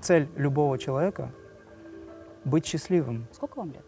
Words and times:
цель 0.00 0.28
любого 0.36 0.78
человека— 0.78 1.32
быть 2.44 2.66
счастливым. 2.66 3.26
Сколько 3.32 3.58
вам 3.58 3.72
лет? 3.72 3.84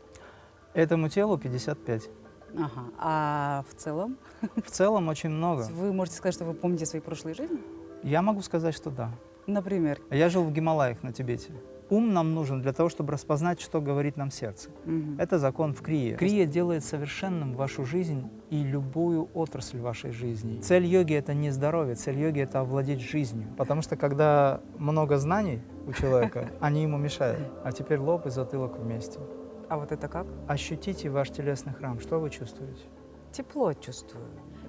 Этому 0.74 1.08
телу 1.08 1.38
55. 1.38 2.08
Ага. 2.54 2.84
А 2.98 3.64
в 3.70 3.74
целом? 3.74 4.18
В 4.64 4.70
целом 4.70 5.08
очень 5.08 5.30
много. 5.30 5.62
Вы 5.70 5.92
можете 5.92 6.18
сказать, 6.18 6.34
что 6.34 6.44
вы 6.44 6.54
помните 6.54 6.86
свои 6.86 7.00
прошлые 7.00 7.34
жизни? 7.34 7.60
Я 8.02 8.22
могу 8.22 8.42
сказать, 8.42 8.74
что 8.74 8.90
да. 8.90 9.10
Например? 9.46 10.00
Я 10.10 10.28
жил 10.28 10.44
в 10.44 10.52
Гималаях 10.52 11.02
на 11.02 11.12
Тибете. 11.12 11.52
Ум 11.92 12.14
нам 12.14 12.34
нужен 12.34 12.62
для 12.62 12.72
того, 12.72 12.88
чтобы 12.88 13.12
распознать, 13.12 13.60
что 13.60 13.82
говорит 13.82 14.16
нам 14.16 14.30
сердце. 14.30 14.70
Мгм. 14.86 15.16
Это 15.18 15.38
закон 15.38 15.74
в 15.74 15.82
Крие. 15.82 16.16
Крия 16.16 16.46
делает 16.46 16.84
совершенным 16.84 17.54
вашу 17.54 17.84
жизнь 17.84 18.30
и 18.48 18.64
любую 18.64 19.28
отрасль 19.34 19.78
вашей 19.78 20.10
жизни. 20.10 20.58
Цель 20.62 20.86
йоги— 20.86 21.12
это 21.16 21.34
не 21.34 21.50
здоровье, 21.50 21.94
цель 21.94 22.18
йоги— 22.18 22.40
это 22.42 22.60
овладеть 22.60 23.00
жизнью. 23.00 23.46
Потому 23.58 23.82
что 23.82 23.96
когда 23.96 24.62
много 24.78 25.18
знаний 25.18 25.60
у 25.86 25.92
человека, 25.92 26.48
они 26.60 26.82
ему 26.82 26.96
мешают. 26.96 27.46
А 27.62 27.72
теперь 27.72 27.98
лоб 27.98 28.26
и 28.26 28.30
затылок 28.30 28.78
вместе. 28.78 29.20
А 29.68 29.76
вот 29.76 29.92
это 29.92 30.08
как? 30.08 30.26
Ощутите 30.48 31.10
ваш 31.10 31.28
телесный 31.28 31.74
храм. 31.74 32.00
Что 32.00 32.18
вы 32.18 32.30
чувствуете? 32.30 32.84
Тепло 33.32 33.74
чувствую. 33.74 34.24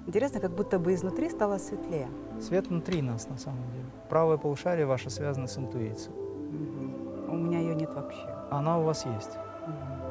Интересно, 0.06 0.40
как 0.40 0.54
будто 0.54 0.78
бы 0.78 0.92
изнутри 0.92 1.30
стало 1.30 1.56
светлее. 1.56 2.08
Свет 2.38 2.66
внутри 2.66 3.00
нас 3.00 3.30
на 3.30 3.38
самом 3.38 3.64
деле. 3.72 3.86
Правое 4.10 4.36
полушарие 4.36 4.84
ваше 4.84 5.08
связано 5.08 5.46
с 5.46 5.56
интуицией. 5.56 6.14
Мгм. 6.50 7.03
У 7.28 7.36
меня 7.36 7.58
ее 7.58 7.74
нет 7.74 7.92
вообще. 7.94 8.26
Она 8.50 8.78
у 8.78 8.84
вас 8.84 9.06
есть. 9.06 9.38
Мгм. 9.66 10.04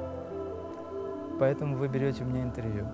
Поэтому 1.39 1.76
вы 1.76 1.88
берете 1.88 2.23
у 2.23 2.27
меня 2.27 2.44
интервью. 2.44 2.88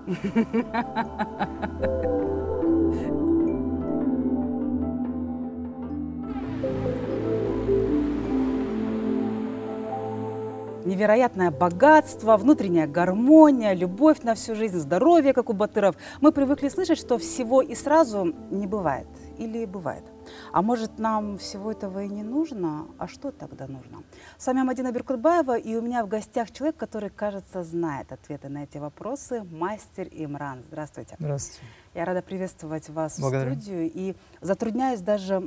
Невероятное 10.84 11.50
богатство, 11.50 12.36
внутренняя 12.36 12.86
гармония, 12.86 13.74
любовь 13.74 14.22
на 14.22 14.34
всю 14.34 14.54
жизнь, 14.54 14.78
здоровье, 14.78 15.32
как 15.32 15.50
у 15.50 15.52
Батыров. 15.52 15.94
Мы 16.20 16.32
привыкли 16.32 16.68
слышать, 16.68 16.98
что 16.98 17.18
всего 17.18 17.62
и 17.62 17.74
сразу 17.74 18.34
не 18.50 18.66
бывает. 18.66 19.06
Или 19.38 19.66
бывает. 19.66 20.04
А 20.52 20.62
может, 20.62 20.98
нам 20.98 21.38
всего 21.38 21.72
этого 21.72 22.02
и 22.04 22.08
не 22.08 22.22
нужно? 22.22 22.86
А 22.98 23.06
что 23.08 23.30
тогда 23.30 23.66
нужно? 23.66 24.02
С 24.38 24.46
вами 24.46 24.62
Мадина 24.62 24.92
Беркутбаева, 24.92 25.58
и 25.58 25.76
у 25.76 25.82
меня 25.82 26.04
в 26.04 26.08
гостях 26.08 26.50
человек, 26.50 26.76
который, 26.76 27.10
кажется, 27.10 27.62
знает 27.62 28.12
ответы 28.12 28.48
на 28.48 28.64
эти 28.64 28.78
вопросы, 28.78 29.44
мастер 29.50 30.08
Имран. 30.10 30.62
Здравствуйте. 30.68 31.16
Здравствуйте. 31.18 31.66
Я 31.92 32.04
рада 32.04 32.22
приветствовать 32.22 32.88
вас 32.88 33.18
Благодарю. 33.18 33.50
в 33.50 33.54
студию 33.54 33.90
и 33.92 34.14
затрудняюсь 34.40 35.00
даже 35.00 35.40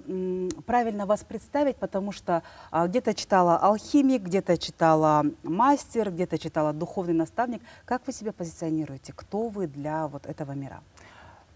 правильно 0.65 1.05
вас 1.05 1.23
представить, 1.23 1.77
потому 1.77 2.11
что 2.11 2.43
а, 2.69 2.87
где-то 2.87 3.13
читала 3.13 3.57
алхимик, 3.57 4.23
где-то 4.23 4.57
читала 4.57 5.25
мастер, 5.43 6.11
где-то 6.11 6.37
читала 6.37 6.73
духовный 6.73 7.13
наставник. 7.13 7.61
Как 7.85 8.05
вы 8.07 8.11
себя 8.11 8.33
позиционируете? 8.33 9.13
Кто 9.15 9.47
вы 9.47 9.67
для 9.67 10.07
вот 10.09 10.25
этого 10.25 10.51
мира? 10.51 10.81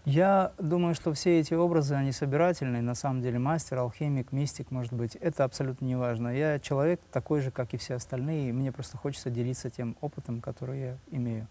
Я 0.04 0.52
думаю, 0.58 0.94
что 0.94 1.12
все 1.12 1.38
эти 1.38 1.52
образы, 1.54 1.94
они 1.94 2.12
собирательные. 2.12 2.80
На 2.80 2.94
самом 2.94 3.20
деле 3.20 3.38
мастер, 3.38 3.78
алхимик, 3.78 4.32
мистик, 4.32 4.70
может 4.70 4.92
быть, 4.92 5.16
это 5.16 5.44
абсолютно 5.44 5.84
не 5.84 5.96
важно. 5.96 6.28
Я 6.28 6.58
человек 6.58 7.00
такой 7.12 7.40
же, 7.40 7.50
как 7.50 7.74
и 7.74 7.76
все 7.76 7.94
остальные, 7.94 8.48
и 8.48 8.52
мне 8.52 8.72
просто 8.72 8.96
хочется 8.96 9.28
делиться 9.28 9.68
тем 9.68 9.96
опытом, 10.00 10.40
который 10.40 10.80
я 10.80 10.96
имею. 11.10 11.46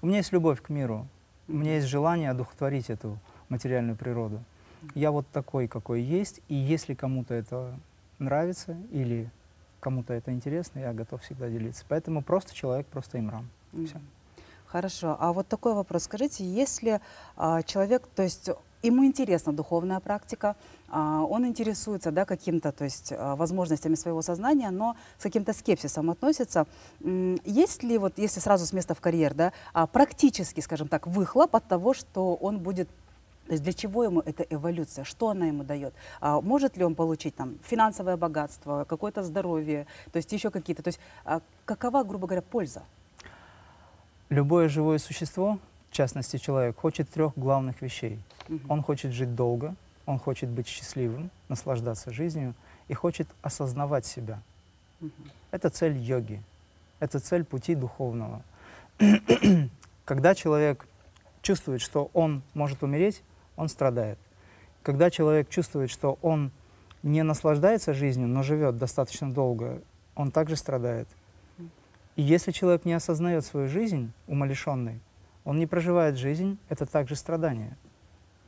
У 0.00 0.06
меня 0.06 0.18
есть 0.18 0.32
любовь 0.32 0.60
к 0.60 0.68
миру, 0.68 1.06
у 1.46 1.52
меня 1.52 1.76
есть 1.76 1.86
желание 1.86 2.30
одухотворить 2.30 2.90
эту 2.90 3.18
материальную 3.48 3.96
природу. 3.96 4.42
Я 4.94 5.12
вот 5.12 5.28
такой, 5.28 5.68
какой 5.68 6.02
есть, 6.02 6.40
и 6.48 6.54
если 6.54 6.94
кому-то 6.94 7.34
это 7.34 7.78
нравится 8.18 8.76
или 8.90 9.30
кому-то 9.78 10.12
это 10.12 10.32
интересно, 10.32 10.80
я 10.80 10.92
готов 10.92 11.22
всегда 11.22 11.48
делиться. 11.48 11.84
Поэтому 11.88 12.22
просто 12.22 12.54
человек, 12.54 12.86
просто 12.86 13.18
имрам. 13.18 13.48
Мгм. 13.72 13.88
Хорошо. 14.72 15.18
А 15.20 15.34
вот 15.34 15.48
такой 15.48 15.74
вопрос. 15.74 16.04
Скажите, 16.04 16.44
если 16.44 17.02
а, 17.36 17.62
человек, 17.62 18.08
то 18.16 18.22
есть 18.22 18.48
ему 18.82 19.04
интересна 19.04 19.52
духовная 19.52 20.00
практика, 20.00 20.56
а, 20.88 21.24
он 21.28 21.46
интересуется 21.46 22.10
да, 22.10 22.24
каким-то, 22.24 22.72
то 22.72 22.84
есть 22.84 23.12
а, 23.12 23.36
возможностями 23.36 23.96
своего 23.96 24.22
сознания, 24.22 24.70
но 24.70 24.96
с 25.18 25.24
каким-то 25.24 25.52
скепсисом 25.52 26.08
относится. 26.08 26.66
Есть 27.44 27.82
ли, 27.82 27.98
вот 27.98 28.14
если 28.16 28.40
сразу 28.40 28.64
с 28.64 28.72
места 28.72 28.94
в 28.94 29.02
карьер, 29.02 29.34
да, 29.34 29.52
а, 29.74 29.86
практически, 29.86 30.60
скажем 30.60 30.88
так, 30.88 31.06
выхлоп 31.06 31.54
от 31.54 31.68
того, 31.68 31.92
что 31.92 32.34
он 32.34 32.58
будет 32.58 32.88
то 33.44 33.52
есть 33.52 33.64
для 33.64 33.74
чего 33.74 34.04
ему 34.04 34.20
эта 34.20 34.44
эволюция? 34.44 35.04
Что 35.04 35.28
она 35.28 35.46
ему 35.46 35.64
дает? 35.64 35.92
А 36.20 36.40
может 36.40 36.78
ли 36.78 36.84
он 36.84 36.94
получить 36.94 37.34
там 37.34 37.58
финансовое 37.62 38.16
богатство, 38.16 38.86
какое-то 38.88 39.22
здоровье, 39.22 39.86
то 40.12 40.16
есть 40.16 40.32
еще 40.32 40.50
какие-то? 40.50 40.82
То 40.82 40.88
есть 40.88 41.00
какова, 41.66 42.04
грубо 42.04 42.26
говоря, 42.26 42.40
польза? 42.40 42.84
Любое 44.32 44.70
живое 44.70 44.96
существо, 44.96 45.58
в 45.90 45.94
частности 45.94 46.38
человек, 46.38 46.78
хочет 46.78 47.10
трех 47.10 47.36
главных 47.36 47.82
вещей. 47.82 48.18
Он 48.66 48.82
хочет 48.82 49.12
жить 49.12 49.34
долго, 49.34 49.74
он 50.06 50.18
хочет 50.18 50.48
быть 50.48 50.66
счастливым, 50.66 51.30
наслаждаться 51.50 52.10
жизнью 52.10 52.54
и 52.88 52.94
хочет 52.94 53.28
осознавать 53.42 54.06
себя. 54.06 54.40
Это 55.50 55.68
цель 55.68 55.98
йоги, 55.98 56.42
это 56.98 57.20
цель 57.20 57.44
пути 57.44 57.74
духовного. 57.74 58.42
Когда 60.06 60.34
человек 60.34 60.86
чувствует, 61.42 61.82
что 61.82 62.08
он 62.14 62.42
может 62.54 62.82
умереть, 62.82 63.22
он 63.56 63.68
страдает. 63.68 64.18
Когда 64.82 65.10
человек 65.10 65.50
чувствует, 65.50 65.90
что 65.90 66.18
он 66.22 66.52
не 67.02 67.22
наслаждается 67.22 67.92
жизнью, 67.92 68.28
но 68.28 68.42
живет 68.42 68.78
достаточно 68.78 69.30
долго, 69.30 69.82
он 70.14 70.30
также 70.30 70.56
страдает. 70.56 71.06
И 72.16 72.22
если 72.22 72.52
человек 72.52 72.84
не 72.84 72.92
осознает 72.92 73.44
свою 73.44 73.68
жизнь, 73.68 74.12
умалишенный, 74.26 75.00
он 75.44 75.58
не 75.58 75.66
проживает 75.66 76.16
жизнь, 76.16 76.58
это 76.68 76.86
также 76.86 77.16
страдание. 77.16 77.76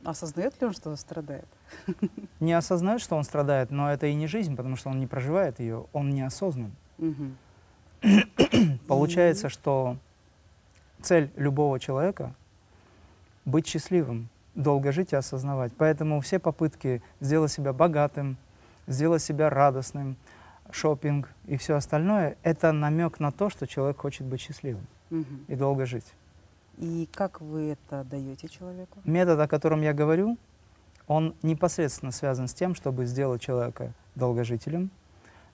Осознает 0.03 0.59
ли 0.61 0.67
он, 0.67 0.73
что 0.73 0.91
он 0.91 0.97
страдает? 0.97 1.47
Не 2.39 2.53
осознает, 2.53 3.01
что 3.01 3.15
он 3.15 3.23
страдает, 3.23 3.71
но 3.71 3.91
это 3.91 4.05
и 4.05 4.13
не 4.13 4.27
жизнь, 4.27 4.55
потому 4.55 4.75
что 4.75 4.89
он 4.89 4.99
не 4.99 5.07
проживает 5.07 5.59
ее, 5.59 5.87
он 5.93 6.11
неосознан. 6.11 6.75
Мгм. 6.99 7.35
Получается, 8.87 9.49
что 9.49 9.97
цель 11.01 11.31
любого 11.35 11.79
человека— 11.79 12.35
быть 13.45 13.67
счастливым, 13.67 14.29
долго 14.53 14.91
жить 14.91 15.13
и 15.13 15.15
осознавать. 15.15 15.73
Поэтому 15.77 16.21
все 16.21 16.37
попытки 16.37 17.01
сделать 17.19 17.51
себя 17.51 17.73
богатым, 17.73 18.37
сделать 18.87 19.23
себя 19.23 19.49
радостным, 19.49 20.17
шопинг 20.71 21.29
и 21.47 21.57
все 21.57 21.75
остальное— 21.75 22.37
это 22.43 22.71
намек 22.71 23.19
на 23.19 23.31
то, 23.31 23.49
что 23.49 23.67
человек 23.67 23.97
хочет 23.97 24.25
быть 24.25 24.41
счастливым 24.41 24.85
Мгм. 25.09 25.45
и 25.47 25.55
долго 25.55 25.85
жить. 25.85 26.13
И 26.77 27.07
как 27.13 27.39
вы 27.41 27.71
это 27.71 28.03
даете 28.03 28.47
человеку? 28.49 28.99
Метод, 29.05 29.39
о 29.39 29.47
котором 29.47 29.81
я 29.81 29.93
говорю, 29.93 30.37
он 31.07 31.35
непосредственно 31.43 32.11
связан 32.11 32.47
с 32.47 32.53
тем, 32.53 32.75
чтобы 32.75 33.05
сделать 33.05 33.41
человека 33.41 33.93
долгожителем, 34.15 34.89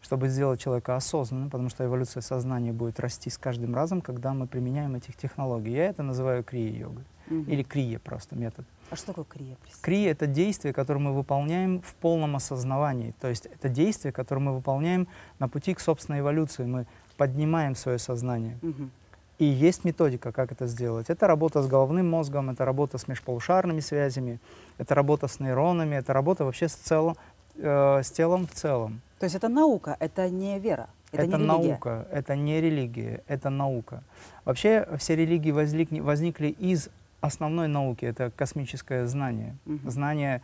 чтобы 0.01 0.29
сделать 0.29 0.59
человека 0.59 0.95
осознанным, 0.95 1.49
потому 1.51 1.69
что 1.69 1.85
эволюция 1.85 2.21
сознания 2.21 2.71
будет 2.73 2.99
расти 2.99 3.29
с 3.29 3.37
каждым 3.37 3.75
разом, 3.75 4.01
когда 4.01 4.33
мы 4.33 4.47
применяем 4.47 4.95
этих 4.95 5.15
технологий. 5.15 5.73
Я 5.73 5.89
это 5.89 6.01
называю 6.01 6.43
крия-йогой. 6.43 7.03
Мгм. 7.27 7.51
Или 7.51 7.61
крия 7.63 7.99
просто 7.99 8.35
метод. 8.35 8.65
А 8.91 8.97
что 8.97 9.07
такое 9.07 9.25
крия? 9.25 9.55
Крия— 9.81 10.11
это 10.11 10.27
действие, 10.27 10.73
которое 10.73 10.99
мы 10.99 11.13
выполняем 11.13 11.81
в 11.81 11.95
полном 11.95 12.35
осознавании. 12.35 13.13
То 13.21 13.29
есть 13.29 13.45
это 13.45 13.69
действие, 13.69 14.11
которое 14.11 14.41
мы 14.41 14.53
выполняем 14.53 15.07
на 15.39 15.47
пути 15.47 15.73
к 15.73 15.79
собственной 15.79 16.19
эволюции. 16.19 16.65
Мы 16.65 16.85
поднимаем 17.15 17.75
свое 17.75 17.97
сознание. 17.99 18.57
Мгм. 18.61 18.91
И 19.39 19.45
есть 19.45 19.85
методика, 19.85 20.33
как 20.33 20.51
это 20.51 20.67
сделать. 20.67 21.09
Это 21.09 21.25
работа 21.25 21.63
с 21.63 21.67
головным 21.67 22.09
мозгом, 22.09 22.49
это 22.49 22.65
работа 22.65 22.97
с 22.97 23.07
межполушарными 23.07 23.79
связями, 23.79 24.39
это 24.77 24.93
работа 24.93 25.27
с 25.27 25.39
нейронами, 25.39 25.95
это 25.95 26.11
работа 26.11 26.43
вообще 26.43 26.67
с, 26.67 26.73
целом, 26.73 27.15
э, 27.55 28.03
с 28.03 28.11
телом 28.11 28.45
в 28.45 28.51
целом. 28.51 29.01
То 29.19 29.25
есть 29.25 29.35
это 29.35 29.47
наука, 29.47 29.95
это 29.99 30.29
не 30.29 30.59
вера, 30.59 30.89
это, 31.11 31.23
Это, 31.23 31.37
не 31.37 31.43
религия. 31.45 31.47
наука, 31.47 32.07
это 32.11 32.35
не 32.35 32.61
религия, 32.61 33.23
это 33.27 33.49
наука. 33.49 34.03
Вообще 34.45 34.87
все 34.97 35.15
религии 35.15 35.51
возникли, 35.51 36.01
возникли 36.01 36.47
из 36.47 36.89
основной 37.21 37.67
науки, 37.67 38.05
это 38.05 38.31
космическое 38.31 39.05
знание. 39.05 39.55
Мгм. 39.65 39.89
Знание 39.89 40.41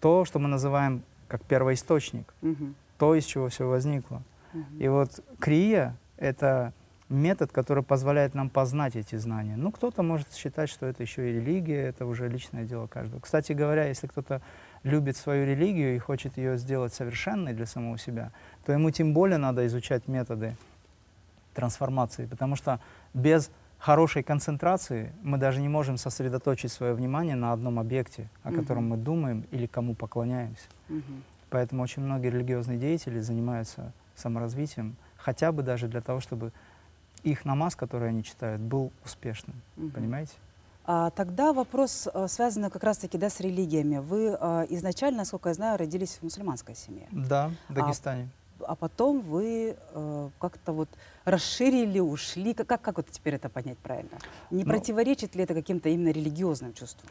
то, 0.00 0.24
что 0.24 0.38
мы 0.38 0.48
называем 0.48 1.02
как 1.28 1.42
первоисточник, 1.42 2.34
Мгм. 2.42 2.74
то, 2.98 3.14
из 3.14 3.24
чего 3.24 3.48
все 3.48 3.66
возникло. 3.66 4.22
Мгм. 4.52 4.78
И 4.78 4.88
вот 4.88 5.20
крия— 5.38 5.96
это 6.18 6.72
метод, 7.08 7.52
который 7.52 7.84
позволяет 7.84 8.34
нам 8.34 8.50
познать 8.50 8.96
эти 8.96 9.14
знания. 9.16 9.56
Ну, 9.56 9.70
кто-то 9.70 10.02
может 10.02 10.32
считать, 10.34 10.68
что 10.68 10.86
это 10.86 11.02
еще 11.04 11.30
и 11.30 11.34
религия, 11.34 11.82
это 11.88 12.04
уже 12.04 12.28
личное 12.28 12.64
дело 12.64 12.88
каждого. 12.88 13.20
Кстати 13.20 13.52
говоря, 13.52 13.84
если 13.86 14.08
кто-то 14.08 14.42
любит 14.82 15.16
свою 15.16 15.46
религию 15.46 15.94
и 15.94 15.98
хочет 15.98 16.36
ее 16.36 16.58
сделать 16.58 16.92
совершенной 16.92 17.54
для 17.54 17.66
самого 17.66 17.98
себя, 17.98 18.32
то 18.64 18.72
ему 18.72 18.90
тем 18.90 19.14
более 19.14 19.38
надо 19.38 19.66
изучать 19.66 20.08
методы 20.08 20.56
трансформации, 21.54 22.26
потому 22.26 22.56
что 22.56 22.80
без 23.14 23.50
хорошей 23.78 24.22
концентрации 24.22 25.12
мы 25.22 25.38
даже 25.38 25.60
не 25.60 25.68
можем 25.68 25.96
сосредоточить 25.96 26.72
свое 26.72 26.94
внимание 26.94 27.36
на 27.36 27.52
одном 27.52 27.78
объекте, 27.78 28.28
о 28.42 28.50
Мгм. 28.50 28.60
котором 28.60 28.88
мы 28.88 28.96
думаем 28.96 29.44
или 29.50 29.66
кому 29.66 29.94
поклоняемся. 29.94 30.66
Мгм. 30.88 31.22
Поэтому 31.50 31.82
очень 31.82 32.02
многие 32.02 32.28
религиозные 32.30 32.78
деятели 32.78 33.20
занимаются 33.20 33.92
саморазвитием, 34.16 34.96
хотя 35.16 35.52
бы 35.52 35.62
даже 35.62 35.88
для 35.88 36.00
того, 36.00 36.20
чтобы 36.20 36.52
их 37.22 37.44
намаз, 37.44 37.76
который 37.76 38.08
они 38.08 38.22
читают, 38.24 38.60
был 38.60 38.92
успешным. 39.04 39.60
Мгм. 39.76 39.90
Понимаете? 39.90 40.32
А, 40.88 41.10
тогда 41.10 41.52
вопрос 41.52 42.08
э, 42.12 42.28
связан 42.28 42.70
как 42.70 42.84
раз-таки 42.84 43.18
да, 43.18 43.28
с 43.28 43.40
религиями. 43.40 43.98
Вы 43.98 44.36
э, 44.40 44.66
изначально, 44.70 45.18
насколько 45.18 45.48
я 45.48 45.54
знаю, 45.54 45.78
родились 45.78 46.18
в 46.18 46.22
мусульманской 46.22 46.76
семье, 46.76 47.08
Да, 47.10 47.50
в 47.68 47.74
Дагестане. 47.74 48.28
а 48.28 48.45
потом 48.74 49.20
вы 49.20 49.76
э, 49.94 50.28
как-то 50.40 50.72
вот 50.72 50.88
расширили, 51.24 52.00
ушли. 52.00 52.54
Как, 52.54 52.66
как, 52.66 52.82
как 52.82 52.96
вот 52.96 53.10
теперь 53.10 53.34
это 53.34 53.48
понять 53.48 53.78
правильно? 53.78 54.18
Не 54.50 54.64
Ну- 54.64 54.70
противоречит 54.70 55.34
ли 55.36 55.42
это 55.44 55.54
каким-то 55.54 55.88
именно 55.88 56.10
религиозным 56.10 56.72
чувствам? 56.72 57.08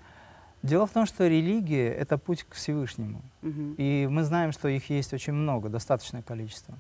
Дело 0.63 0.88
в 0.88 0.92
том, 0.92 1.06
что 1.06 1.27
религия— 1.27 1.94
это 2.01 2.18
путь 2.18 2.44
к 2.44 2.53
Всевышнему. 2.56 3.21
Мгм. 3.44 3.75
И 3.77 4.07
мы 4.09 4.24
знаем, 4.24 4.51
что 4.51 4.68
их 4.68 4.89
есть 4.89 5.13
очень 5.13 5.33
много, 5.33 5.69
достаточное 5.69 6.24
количество. 6.24 6.74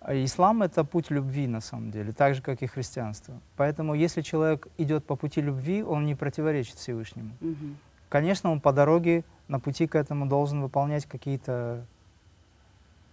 А 0.00 0.12
Ислам— 0.14 0.62
это 0.64 0.84
путь 0.84 1.10
любви, 1.10 1.46
на 1.46 1.60
самом 1.60 1.90
деле, 1.90 2.12
так 2.12 2.34
же, 2.34 2.42
как 2.42 2.60
и 2.62 2.66
христианство. 2.66 3.34
Поэтому, 3.56 3.94
если 3.94 4.20
человек 4.20 4.66
идет 4.76 5.04
по 5.06 5.16
пути 5.16 5.40
любви, 5.40 5.82
он 5.82 6.06
не 6.06 6.14
противоречит 6.14 6.76
Всевышнему. 6.76 7.30
Мгм. 7.40 7.76
Конечно, 8.08 8.50
он 8.50 8.60
по 8.60 8.72
дороге, 8.72 9.24
на 9.48 9.58
пути 9.58 9.86
к 9.86 9.94
этому 9.94 10.26
должен 10.26 10.60
выполнять 10.60 11.06
какие-то 11.06 11.86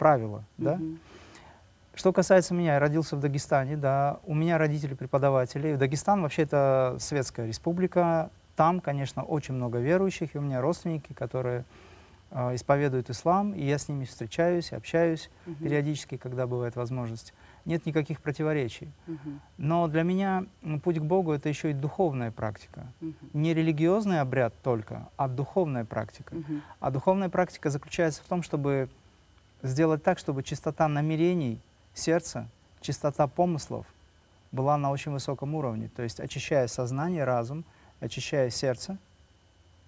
правила, 0.00 0.42
да? 0.56 0.76
Мгм. 0.76 0.98
Что 1.94 2.12
касается 2.12 2.54
меня, 2.54 2.74
я 2.74 2.80
родился 2.80 3.16
в 3.16 3.20
Дагестане, 3.20 3.76
да, 3.76 4.18
у 4.24 4.34
меня 4.34 4.56
родители 4.56 4.94
преподаватели. 4.94 5.76
Дагестан 5.76 6.22
вообще 6.22 6.42
это 6.42 6.96
светская 6.98 7.46
республика, 7.46 8.30
там, 8.56 8.80
конечно, 8.80 9.22
очень 9.22 9.54
много 9.54 9.78
верующих, 9.78 10.34
и 10.34 10.38
у 10.38 10.40
меня 10.40 10.62
родственники, 10.62 11.12
которые 11.12 11.64
э, 12.30 12.54
исповедуют 12.54 13.10
ислам, 13.10 13.52
и 13.52 13.62
я 13.64 13.76
с 13.76 13.88
ними 13.88 14.04
встречаюсь, 14.06 14.72
общаюсь 14.72 15.30
Мгм. 15.46 15.56
периодически, 15.64 16.16
когда 16.16 16.46
бывает 16.46 16.76
возможность. 16.76 17.34
Нет 17.66 17.84
никаких 17.84 18.22
противоречий. 18.22 18.88
Мгм. 19.06 19.40
Но 19.58 19.86
для 19.88 20.02
меня 20.02 20.44
путь 20.82 20.98
к 20.98 21.02
Богу 21.02 21.32
это 21.32 21.48
еще 21.50 21.70
и 21.70 21.74
духовная 21.74 22.30
практика. 22.30 22.86
Мгм. 23.00 23.14
Не 23.34 23.52
религиозный 23.52 24.20
обряд 24.20 24.54
только, 24.62 25.08
а 25.16 25.28
духовная 25.28 25.84
практика. 25.84 26.34
Мгм. 26.36 26.62
А 26.78 26.90
духовная 26.90 27.28
практика 27.28 27.68
заключается 27.68 28.22
в 28.22 28.26
том, 28.26 28.42
чтобы 28.42 28.88
сделать 29.62 30.02
так, 30.02 30.18
чтобы 30.18 30.42
чистота 30.42 30.88
намерений 30.88 31.60
сердца, 31.94 32.48
чистота 32.80 33.26
помыслов 33.26 33.86
была 34.52 34.76
на 34.76 34.90
очень 34.90 35.12
высоком 35.12 35.54
уровне. 35.54 35.90
То 35.94 36.02
есть 36.02 36.20
очищая 36.20 36.66
сознание, 36.66 37.24
разум, 37.24 37.64
очищая 38.00 38.50
сердце, 38.50 38.98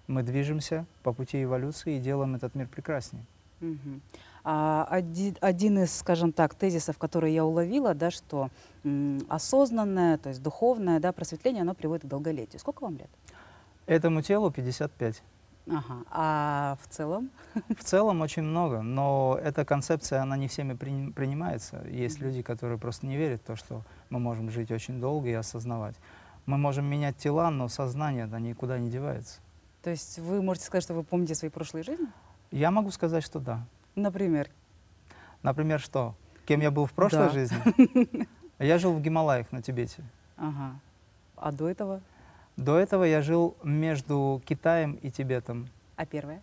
мы 0.07 0.23
движемся 0.23 0.85
по 1.01 1.13
пути 1.13 1.43
эволюции 1.43 1.97
и 1.97 1.99
делаем 1.99 2.35
этот 2.35 2.55
мир 2.55 2.67
прекраснее. 2.67 3.23
А, 4.43 4.85
оди- 4.91 5.37
один 5.39 5.79
из, 5.79 5.95
скажем 5.97 6.33
так, 6.33 6.53
тезисов, 6.53 6.97
которые 6.97 7.33
я 7.33 7.45
уловила, 7.45 7.93
да, 7.93 8.11
что 8.11 8.49
м, 8.83 9.21
осознанное, 9.29 10.17
то 10.17 10.27
есть 10.29 10.43
духовное 10.43 10.99
да, 10.99 11.13
просветление, 11.13 11.61
оно 11.61 11.73
приводит 11.73 12.03
к 12.03 12.07
долголетию. 12.07 12.59
Сколько 12.59 12.83
вам 12.83 12.97
лет? 12.97 13.09
Этому 13.85 14.21
телу 14.21 14.51
55. 14.51 15.23
Ага. 15.69 16.03
А 16.11 16.77
в 16.81 16.87
целом? 16.87 17.29
В 17.77 17.83
целом 17.83 18.21
очень 18.21 18.43
много, 18.43 18.81
но 18.81 19.39
эта 19.41 19.63
концепция, 19.63 20.21
она 20.21 20.35
не 20.35 20.47
всеми 20.47 20.73
приним- 20.73 21.13
принимается. 21.13 21.81
Есть 21.87 22.19
люди, 22.19 22.41
которые 22.41 22.77
просто 22.77 23.07
не 23.07 23.15
верят 23.15 23.41
в 23.41 23.45
то, 23.45 23.55
что 23.55 23.81
мы 24.09 24.19
можем 24.19 24.49
жить 24.49 24.71
очень 24.71 24.99
долго 24.99 25.29
и 25.29 25.33
осознавать. 25.33 25.95
Мы 26.45 26.57
можем 26.57 26.85
менять 26.85 27.15
тела, 27.15 27.49
но 27.49 27.69
сознание 27.69 28.27
да, 28.27 28.39
никуда 28.39 28.77
не 28.77 28.89
девается. 28.89 29.39
То 29.81 29.89
есть 29.89 30.19
вы 30.19 30.41
можете 30.41 30.65
сказать, 30.65 30.83
что 30.83 30.93
вы 30.93 31.03
помните 31.03 31.35
свои 31.35 31.49
прошлые 31.49 31.83
жизни? 31.83 32.07
Я 32.51 32.69
могу 32.71 32.91
сказать, 32.91 33.23
что 33.23 33.39
да. 33.39 33.65
Например? 33.95 34.49
Например, 35.43 35.79
что? 35.79 36.15
Кем 36.45 36.59
я 36.59 36.71
был 36.71 36.85
в 36.85 36.91
прошлой 36.91 37.27
Да. 37.27 37.29
жизни? 37.29 38.27
Я 38.59 38.77
жил 38.77 38.93
в 38.93 39.01
Гималаях 39.01 39.51
на 39.51 39.61
Тибете. 39.61 40.03
Ага. 40.37 40.79
А 41.35 41.51
до 41.51 41.67
этого? 41.69 42.01
До 42.57 42.77
этого 42.77 43.03
я 43.03 43.21
жил 43.21 43.55
между 43.63 44.41
Китаем 44.45 44.93
и 45.01 45.09
Тибетом. 45.09 45.67
А 45.95 46.05
первое? 46.05 46.41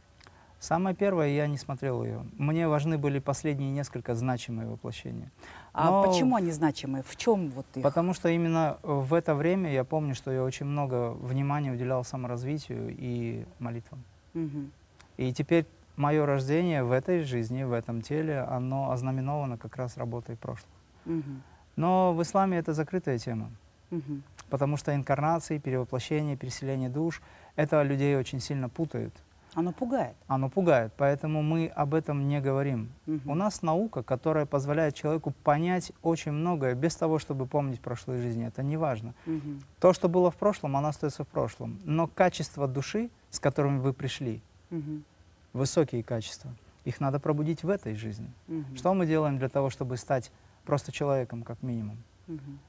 Самое 0.58 0.94
первое, 0.94 1.28
я 1.28 1.46
не 1.46 1.56
смотрел 1.56 2.04
ее. 2.04 2.26
Мне 2.36 2.68
важны 2.68 2.98
были 2.98 3.18
последние 3.18 3.70
несколько 3.70 4.14
значимые 4.14 4.68
воплощения. 4.68 5.30
А 5.72 5.86
Но 5.86 6.04
почему 6.04 6.36
они 6.36 6.50
значимы? 6.50 7.02
В 7.02 7.16
чем 7.16 7.50
вот 7.50 7.64
их? 7.74 7.82
Потому 7.82 8.12
что 8.12 8.28
именно 8.28 8.78
в 8.82 9.14
это 9.14 9.34
время 9.34 9.72
я 9.72 9.84
помню, 9.84 10.14
что 10.14 10.30
я 10.30 10.44
очень 10.44 10.66
много 10.66 11.12
внимания 11.12 11.72
уделял 11.72 12.04
саморазвитию 12.04 12.94
и 12.94 13.46
молитвам. 13.58 14.04
Мгм. 14.34 14.70
И 15.16 15.32
теперь 15.32 15.66
мое 15.96 16.26
рождение 16.26 16.84
в 16.84 16.92
этой 16.92 17.22
жизни, 17.22 17.62
в 17.62 17.72
этом 17.72 18.02
теле, 18.02 18.40
оно 18.40 18.90
ознаменовано 18.90 19.56
как 19.56 19.76
раз 19.76 19.96
работой 19.96 20.36
прошлого. 20.36 20.74
Мгм. 21.06 21.42
Но 21.76 22.12
в 22.12 22.20
исламе 22.20 22.58
это 22.58 22.74
закрытая 22.74 23.16
тема, 23.18 23.50
Мгм. 23.90 24.22
потому 24.50 24.76
что 24.76 24.94
инкарнации, 24.94 25.58
перевоплощение, 25.58 26.36
переселение 26.36 26.88
душ— 26.88 27.22
это 27.56 27.82
людей 27.82 28.16
очень 28.16 28.40
сильно 28.40 28.68
путает. 28.68 29.12
Оно 29.54 29.72
пугает. 29.72 30.14
Оно 30.28 30.48
пугает, 30.48 30.92
поэтому 30.96 31.42
мы 31.42 31.66
об 31.66 31.94
этом 31.94 32.28
не 32.28 32.40
говорим. 32.40 32.88
Мгм. 33.06 33.28
У 33.30 33.34
нас 33.34 33.62
наука, 33.62 34.02
которая 34.04 34.46
позволяет 34.46 34.94
человеку 34.94 35.32
понять 35.42 35.90
очень 36.02 36.30
многое 36.32 36.74
без 36.76 36.94
того, 36.94 37.18
чтобы 37.18 37.46
помнить 37.46 37.80
прошлые 37.80 38.20
жизни. 38.22 38.46
Это 38.46 38.62
не 38.62 38.76
важно. 38.76 39.12
Мгм. 39.26 39.60
То, 39.80 39.92
что 39.92 40.08
было 40.08 40.30
в 40.30 40.36
прошлом, 40.36 40.76
оно 40.76 40.88
остается 40.88 41.24
в 41.24 41.28
прошлом. 41.28 41.80
Но 41.84 42.06
качество 42.06 42.68
души, 42.68 43.10
с 43.30 43.40
которыми 43.40 43.80
вы 43.80 43.92
пришли, 43.92 44.40
Мгм. 44.70 45.04
высокие 45.52 46.04
качества, 46.04 46.52
их 46.84 47.00
надо 47.00 47.18
пробудить 47.18 47.64
в 47.64 47.68
этой 47.70 47.96
жизни. 47.96 48.30
Мгм. 48.46 48.76
Что 48.76 48.94
мы 48.94 49.04
делаем 49.04 49.38
для 49.38 49.48
того, 49.48 49.68
чтобы 49.70 49.96
стать 49.96 50.30
просто 50.64 50.92
человеком, 50.92 51.42
как 51.42 51.60
минимум? 51.62 51.96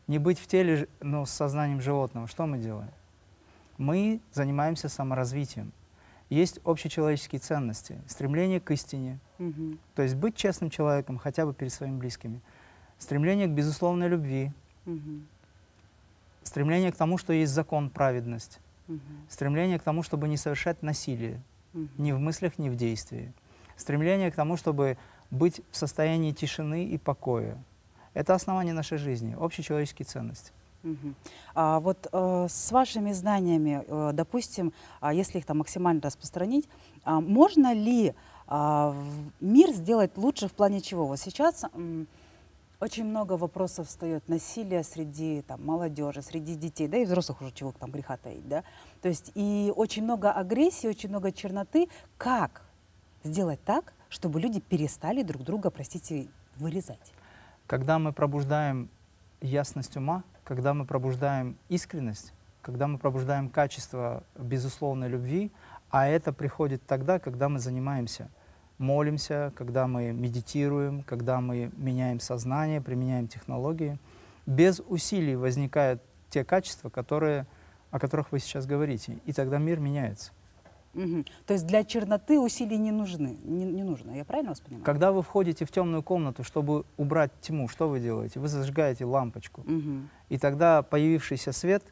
Не 0.07 0.19
быть 0.19 0.39
в 0.39 0.47
теле, 0.47 0.87
но 0.99 1.25
с 1.25 1.31
сознанием 1.31 1.81
животного. 1.81 2.27
Что 2.27 2.45
мы 2.45 2.57
делаем? 2.57 2.91
Мы 3.77 4.19
занимаемся 4.33 4.89
саморазвитием. 4.89 5.71
Есть 6.29 6.59
общечеловеческие 6.63 7.39
ценности, 7.39 8.01
стремление 8.07 8.59
к 8.59 8.71
истине, 8.71 9.19
Мгм. 9.37 9.79
то 9.95 10.01
есть 10.01 10.15
быть 10.15 10.35
честным 10.35 10.69
человеком 10.69 11.17
хотя 11.17 11.45
бы 11.45 11.53
перед 11.53 11.73
своими 11.73 11.97
близкими, 11.97 12.41
стремление 12.97 13.47
к 13.47 13.51
безусловной 13.51 14.07
любви, 14.07 14.51
Мгм. 14.85 15.27
стремление 16.43 16.91
к 16.91 16.95
тому, 16.95 17.17
что 17.17 17.33
есть 17.33 17.51
закон, 17.51 17.89
праведность, 17.89 18.59
Мгм. 18.87 19.01
стремление 19.29 19.79
к 19.79 19.83
тому, 19.83 20.03
чтобы 20.03 20.27
не 20.27 20.37
совершать 20.37 20.81
насилие, 20.83 21.41
Мгм. 21.73 21.89
ни 21.97 22.11
в 22.11 22.19
мыслях, 22.19 22.57
ни 22.57 22.69
в 22.69 22.75
действии, 22.75 23.33
стремление 23.75 24.31
к 24.31 24.35
тому, 24.35 24.57
чтобы 24.57 24.97
быть 25.31 25.61
в 25.71 25.75
состоянии 25.77 26.31
тишины 26.31 26.85
и 26.85 26.97
покоя. 26.97 27.57
Это 28.13 28.33
основание 28.35 28.73
нашей 28.73 28.97
жизни, 28.97 29.35
общечеловеческие 29.39 30.05
ценности. 30.05 30.51
Мгм. 30.83 31.15
А 31.53 31.79
вот 31.79 32.07
э, 32.11 32.47
с 32.49 32.71
вашими 32.71 33.11
знаниями, 33.13 33.83
э, 33.87 34.11
допустим, 34.13 34.73
а 34.99 35.13
если 35.13 35.37
их 35.37 35.45
там 35.45 35.59
максимально 35.59 36.01
распространить, 36.01 36.67
а 37.03 37.21
можно 37.21 37.73
ли 37.73 38.13
в- 38.47 39.31
мир 39.39 39.71
сделать 39.71 40.17
лучше 40.17 40.47
в 40.47 40.53
плане 40.53 40.81
чего? 40.81 41.05
Вот 41.05 41.19
сейчас 41.19 41.63
м, 41.73 42.05
очень 42.81 43.05
много 43.05 43.37
вопросов 43.37 43.87
встает 43.87 44.27
насилия 44.27 44.83
среди 44.83 45.41
там, 45.43 45.65
молодежи, 45.65 46.21
среди 46.21 46.55
детей, 46.55 46.87
да 46.87 46.97
и 46.97 47.05
взрослых 47.05 47.41
уже 47.41 47.51
чего 47.51 47.71
там 47.71 47.91
греха 47.91 48.17
таить, 48.17 48.47
да? 48.49 48.63
То 49.01 49.07
есть 49.07 49.31
и 49.35 49.71
очень 49.75 50.03
много 50.03 50.31
агрессии, 50.33 50.87
очень 50.87 51.09
много 51.09 51.31
черноты. 51.31 51.87
Как 52.17 52.63
сделать 53.23 53.63
так, 53.63 53.93
чтобы 54.09 54.41
люди 54.41 54.59
перестали 54.59 55.21
друг 55.23 55.43
друга, 55.43 55.69
простите, 55.69 56.27
вырезать? 56.57 57.13
Когда 57.71 57.99
мы 57.99 58.11
пробуждаем 58.11 58.89
ясность 59.39 59.95
ума, 59.95 60.25
когда 60.43 60.73
мы 60.73 60.83
пробуждаем 60.83 61.55
искренность, 61.69 62.33
когда 62.61 62.85
мы 62.85 62.97
пробуждаем 62.97 63.47
качество 63.47 64.25
безусловной 64.37 65.07
любви, 65.07 65.53
а 65.89 66.05
это 66.05 66.33
приходит 66.33 66.85
тогда, 66.85 67.17
когда 67.17 67.47
мы 67.47 67.59
занимаемся, 67.59 68.27
молимся, 68.77 69.53
когда 69.55 69.87
мы 69.87 70.11
медитируем, 70.11 71.03
когда 71.03 71.39
мы 71.39 71.71
меняем 71.77 72.19
сознание, 72.19 72.81
применяем 72.81 73.29
технологии, 73.29 73.97
без 74.45 74.81
усилий 74.81 75.37
возникают 75.37 76.01
те 76.29 76.43
качества, 76.43 76.89
которые, 76.89 77.47
о 77.89 77.99
которых 77.99 78.33
вы 78.33 78.39
сейчас 78.39 78.65
говорите, 78.65 79.19
и 79.25 79.31
тогда 79.31 79.59
мир 79.59 79.79
меняется. 79.79 80.33
Мгм. 80.93 81.25
То 81.45 81.53
есть 81.53 81.65
для 81.67 81.83
черноты 81.83 82.39
усилий 82.39 82.77
не 82.77 82.91
нужны, 82.91 83.37
не, 83.43 83.65
не 83.65 83.83
нужно. 83.83 84.11
Я 84.11 84.25
правильно 84.25 84.51
вас 84.51 84.59
понимаю? 84.59 84.83
Когда 84.83 85.11
вы 85.11 85.21
входите 85.23 85.65
в 85.65 85.71
темную 85.71 86.03
комнату, 86.03 86.43
чтобы 86.43 86.83
убрать 86.97 87.31
тьму, 87.41 87.67
что 87.67 87.87
вы 87.87 87.99
делаете? 87.99 88.39
Вы 88.39 88.47
зажигаете 88.47 89.05
лампочку, 89.05 89.61
Мгм. 89.65 90.09
и 90.29 90.37
тогда 90.37 90.81
появившийся 90.83 91.51
свет 91.53 91.83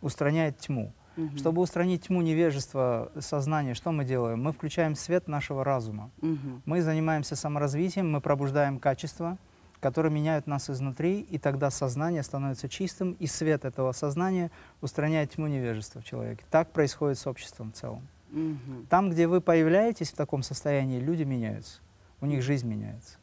устраняет 0.00 0.58
тьму. 0.58 0.92
Мгм. 1.16 1.36
Чтобы 1.38 1.62
устранить 1.62 2.06
тьму 2.08 2.20
невежества 2.22 3.10
сознания, 3.20 3.72
что 3.74 3.90
мы 3.92 4.04
делаем? 4.04 4.42
Мы 4.42 4.52
включаем 4.52 4.94
свет 4.94 5.28
нашего 5.28 5.64
разума. 5.64 6.10
Мгм. 6.20 6.62
Мы 6.66 6.82
занимаемся 6.82 7.36
саморазвитием, 7.36 8.10
мы 8.10 8.20
пробуждаем 8.20 8.78
качества, 8.78 9.38
которые 9.80 10.12
меняют 10.12 10.46
нас 10.46 10.68
изнутри, 10.68 11.20
и 11.20 11.38
тогда 11.38 11.70
сознание 11.70 12.22
становится 12.22 12.68
чистым, 12.68 13.12
и 13.12 13.26
свет 13.26 13.64
этого 13.64 13.92
сознания 13.92 14.50
устраняет 14.82 15.32
тьму 15.32 15.46
невежества 15.46 16.00
в 16.00 16.04
человеке. 16.04 16.44
Так 16.50 16.70
происходит 16.72 17.18
с 17.18 17.26
обществом 17.26 17.72
в 17.72 17.76
целом. 17.76 18.06
Мгм. 18.30 18.86
Там, 18.88 19.10
где 19.10 19.26
вы 19.26 19.40
появляетесь 19.40 20.10
в 20.12 20.16
таком 20.16 20.42
состоянии, 20.42 21.00
люди 21.00 21.22
меняются, 21.22 21.80
у 22.20 22.26
них 22.26 22.42
жизнь 22.42 22.68
меняется. 22.68 23.18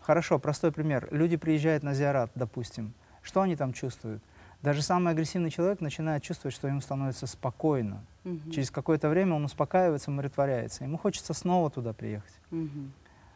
Хорошо, 0.00 0.38
простой 0.38 0.70
пример. 0.70 1.08
Люди 1.10 1.36
приезжают 1.36 1.82
на 1.82 1.94
зиарат, 1.94 2.30
допустим. 2.34 2.92
Что 3.22 3.40
они 3.40 3.56
там 3.56 3.72
чувствуют? 3.72 4.22
Даже 4.60 4.82
самый 4.82 5.12
агрессивный 5.12 5.50
человек 5.50 5.80
начинает 5.80 6.22
чувствовать, 6.22 6.54
что 6.54 6.68
ему 6.68 6.80
становится 6.80 7.26
спокойно. 7.26 8.04
Мгм. 8.24 8.50
Через 8.50 8.70
какое-то 8.70 9.08
время 9.08 9.34
он 9.34 9.44
успокаивается, 9.44 10.10
умиротворяется. 10.10 10.84
Ему 10.84 10.98
хочется 10.98 11.32
снова 11.34 11.70
туда 11.70 11.92
приехать. 11.92 12.32
Мгм. 12.50 12.92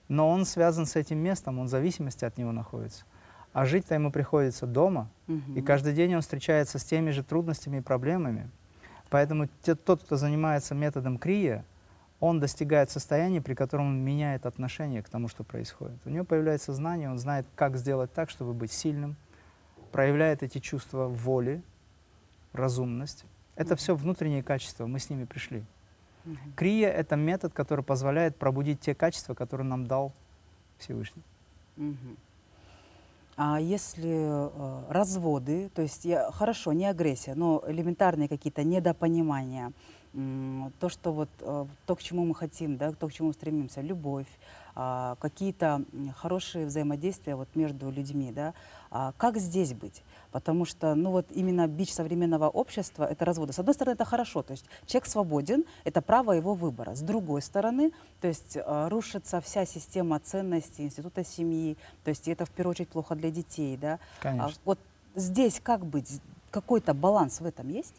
Но 0.08 0.28
он 0.28 0.44
связан 0.46 0.86
с 0.86 0.96
этим 0.96 1.18
местом, 1.18 1.58
он 1.58 1.66
в 1.66 1.70
зависимости 1.70 2.24
от 2.24 2.38
него 2.38 2.52
находится. 2.52 3.04
А 3.52 3.64
жить-то 3.64 3.94
ему 3.94 4.10
приходится 4.10 4.66
дома, 4.66 5.10
и 5.26 5.32
Мгм. 5.32 5.64
каждый 5.64 5.92
день 5.94 6.14
он 6.14 6.20
встречается 6.22 6.78
с 6.78 6.84
теми 6.84 7.10
же 7.10 7.22
трудностями 7.22 7.78
и 7.78 7.80
проблемами. 7.80 8.50
Поэтому 9.10 9.48
те- 9.62 9.74
тот, 9.74 10.02
кто 10.02 10.16
занимается 10.16 10.74
методом 10.74 11.18
крия, 11.18 11.64
он 12.20 12.40
достигает 12.40 12.90
состояния, 12.90 13.40
при 13.40 13.54
котором 13.54 13.86
он 13.88 14.04
меняет 14.04 14.44
отношение 14.44 15.02
к 15.02 15.08
тому, 15.08 15.28
что 15.28 15.44
происходит. 15.44 15.98
У 16.04 16.10
него 16.10 16.24
появляется 16.24 16.72
знание, 16.72 17.08
он 17.10 17.18
знает, 17.18 17.46
как 17.54 17.76
сделать 17.76 18.12
так, 18.12 18.28
чтобы 18.28 18.52
быть 18.54 18.72
сильным, 18.72 19.16
проявляет 19.92 20.42
эти 20.42 20.58
чувства 20.58 21.06
воли, 21.06 21.62
разумность. 22.52 23.24
Это 23.56 23.70
Мгм. 23.70 23.76
все 23.76 23.94
внутренние 23.94 24.42
качества, 24.42 24.86
мы 24.86 24.98
с 24.98 25.10
ними 25.10 25.24
пришли. 25.24 25.64
Мгм. 26.24 26.38
Крия— 26.56 26.90
это 26.90 27.16
метод, 27.16 27.52
который 27.54 27.84
позволяет 27.84 28.36
пробудить 28.36 28.80
те 28.80 28.94
качества, 28.94 29.34
которые 29.34 29.66
нам 29.66 29.86
дал 29.86 30.12
Всевышний. 30.78 31.22
Мгм. 31.76 32.16
А 33.40 33.60
если 33.60 34.10
э, 34.10 34.82
разводы, 34.88 35.70
то 35.72 35.80
есть 35.80 36.04
я, 36.04 36.28
хорошо, 36.32 36.72
не 36.72 36.86
агрессия, 36.86 37.36
но 37.36 37.62
элементарные 37.68 38.28
какие-то 38.28 38.64
недопонимания, 38.64 39.72
то, 40.80 40.88
что 40.88 41.12
вот 41.12 41.28
э, 41.40 41.66
то, 41.86 41.96
к 41.96 42.02
чему 42.02 42.24
мы 42.24 42.34
хотим, 42.34 42.76
да, 42.76 42.92
то, 42.92 43.08
к 43.08 43.12
чему 43.12 43.32
стремимся, 43.32 43.80
любовь, 43.80 44.26
а, 44.80 45.16
какие-то 45.20 45.82
хорошие 46.16 46.66
взаимодействия 46.66 47.34
вот 47.34 47.48
между 47.56 47.90
людьми, 47.90 48.30
да, 48.30 48.54
а 48.92 49.12
как 49.16 49.36
здесь 49.36 49.74
быть? 49.74 50.04
Потому 50.30 50.64
что, 50.64 50.94
ну 50.94 51.10
вот 51.10 51.26
именно 51.30 51.66
бич 51.66 51.92
современного 51.92 52.48
общества– 52.48 53.04
это 53.10 53.24
разводы. 53.24 53.52
С 53.52 53.58
одной 53.58 53.74
стороны, 53.74 53.94
это 53.94 54.04
хорошо, 54.04 54.42
то 54.42 54.52
есть 54.52 54.64
человек 54.86 55.06
свободен, 55.06 55.64
это 55.82 56.00
право 56.00 56.30
его 56.30 56.54
выбора. 56.54 56.94
С 56.94 57.00
другой 57.00 57.42
стороны, 57.42 57.92
то 58.20 58.28
есть 58.28 58.56
э, 58.56 58.88
рушится 58.88 59.40
вся 59.40 59.66
система 59.66 60.20
ценностей 60.20 60.84
института 60.84 61.24
семьи, 61.24 61.76
то 62.04 62.10
есть 62.10 62.28
это 62.28 62.46
в 62.46 62.50
первую 62.50 62.70
очередь 62.70 62.90
плохо 62.90 63.16
для 63.16 63.32
детей, 63.32 63.76
да. 63.76 63.98
А 64.20 64.22
Конечно. 64.22 64.60
вот 64.64 64.78
здесь 65.16 65.60
как 65.60 65.84
быть? 65.84 66.20
Какой-то 66.52 66.94
баланс 66.94 67.40
в 67.40 67.46
этом 67.46 67.68
есть? 67.68 67.94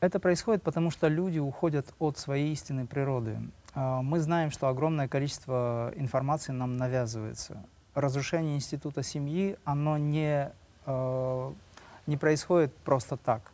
Это 0.00 0.20
происходит 0.20 0.62
потому, 0.62 0.90
что 0.90 1.08
люди 1.08 1.38
уходят 1.38 1.92
от 1.98 2.18
своей 2.18 2.52
истинной 2.52 2.86
природы. 2.86 3.38
А, 3.74 4.00
Мы 4.02 4.20
знаем, 4.20 4.50
что 4.50 4.68
огромное 4.68 5.08
количество 5.08 5.92
информации 5.96 6.52
нам 6.52 6.76
навязывается. 6.76 7.62
Разрушение 7.94 8.54
института 8.56 9.02
семьи, 9.02 9.56
оно 9.64 9.98
не, 9.98 10.52
э, 10.86 11.52
не 12.06 12.16
происходит 12.16 12.72
просто 12.84 13.16
так. 13.16 13.50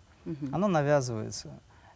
Оно 0.53 0.69
навязывается. 0.69 1.49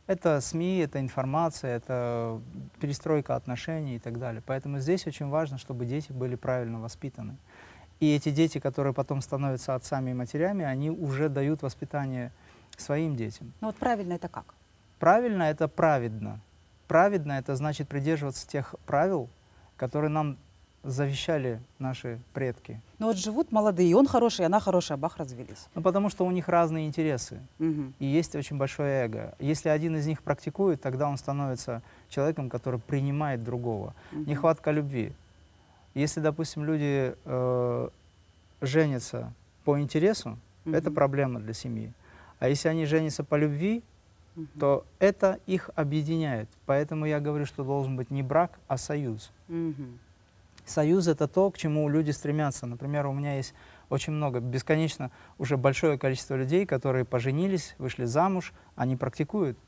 Это 0.06 0.40
СМИ, 0.40 0.78
это 0.78 1.00
информация, 1.00 1.76
это 1.76 2.40
перестройка 2.80 3.36
отношений 3.36 3.96
и 3.96 3.98
так 3.98 4.18
далее. 4.18 4.42
Поэтому 4.46 4.78
здесь 4.78 5.06
очень 5.06 5.28
важно, 5.28 5.58
чтобы 5.58 5.84
дети 5.84 6.12
были 6.12 6.34
правильно 6.34 6.80
воспитаны. 6.80 7.36
И 8.00 8.14
эти 8.14 8.30
дети, 8.30 8.58
которые 8.60 8.94
потом 8.94 9.20
становятся 9.20 9.74
отцами 9.74 10.10
и 10.10 10.14
матерями, 10.14 10.64
они 10.64 10.90
уже 10.90 11.28
дают 11.28 11.62
воспитание 11.62 12.32
своим 12.80 13.16
детям. 13.16 13.52
Ну 13.60 13.68
вот 13.68 13.76
правильно 13.76 14.14
это 14.14 14.28
как? 14.28 14.54
Правильно— 14.98 15.42
это 15.44 15.68
праведно. 15.68 16.40
Праведно— 16.86 17.32
это 17.38 17.54
значит 17.56 17.88
придерживаться 17.88 18.48
тех 18.48 18.74
правил, 18.86 19.28
которые 19.76 20.10
нам 20.10 20.38
завещали 20.84 21.60
наши 21.78 22.20
предки. 22.32 22.80
Ну 22.98 23.06
вот 23.06 23.16
живут 23.16 23.52
молодые, 23.52 23.90
и 23.90 23.94
он 23.94 24.06
хороший, 24.06 24.42
и 24.42 24.44
она 24.44 24.58
хорошая, 24.60 24.96
бах, 24.96 25.16
развелись. 25.18 25.66
Ну, 25.74 25.82
потому 25.82 26.08
что 26.08 26.24
у 26.24 26.30
них 26.30 26.48
разные 26.48 26.86
интересы. 26.86 27.40
Мгм. 27.58 27.94
И 27.98 28.06
есть 28.06 28.34
очень 28.34 28.56
большое 28.56 29.04
эго. 29.04 29.34
Если 29.38 29.68
один 29.68 29.96
из 29.96 30.06
них 30.06 30.22
практикует, 30.22 30.80
тогда 30.80 31.08
он 31.08 31.16
становится 31.16 31.82
человеком, 32.08 32.48
который 32.48 32.80
принимает 32.80 33.42
другого. 33.44 33.94
Мгм. 34.12 34.24
Нехватка 34.26 34.70
любви. 34.70 35.12
Если, 35.94 36.20
допустим, 36.20 36.64
люди 36.64 37.14
э, 37.24 37.88
женятся 38.60 39.32
по 39.64 39.78
интересу, 39.80 40.38
это 40.64 40.90
Мгм. 40.90 40.94
проблема 40.94 41.40
для 41.40 41.52
семьи. 41.54 41.92
А 42.38 42.48
если 42.48 42.68
они 42.68 42.84
женятся 42.86 43.24
по 43.24 43.34
любви, 43.36 43.82
Мгм. 44.36 44.48
то 44.60 44.86
это 45.00 45.40
их 45.46 45.70
объединяет. 45.74 46.48
Поэтому 46.66 47.06
я 47.06 47.18
говорю, 47.18 47.44
что 47.44 47.64
должен 47.64 47.96
быть 47.96 48.10
не 48.10 48.22
брак, 48.22 48.58
а 48.68 48.76
союз. 48.76 49.32
Мгм. 49.48 49.98
Союз— 50.64 51.06
это 51.08 51.26
то, 51.26 51.50
к 51.50 51.58
чему 51.58 51.88
люди 51.88 52.10
стремятся. 52.12 52.66
Например, 52.66 53.06
у 53.06 53.12
меня 53.12 53.36
есть 53.36 53.54
очень 53.88 54.12
много, 54.12 54.40
бесконечно 54.40 55.10
уже 55.38 55.56
большое 55.56 55.98
количество 55.98 56.34
людей, 56.36 56.66
которые 56.66 57.04
поженились, 57.04 57.74
вышли 57.78 58.04
замуж, 58.04 58.52
они 58.76 58.94
практикуют 58.96 59.58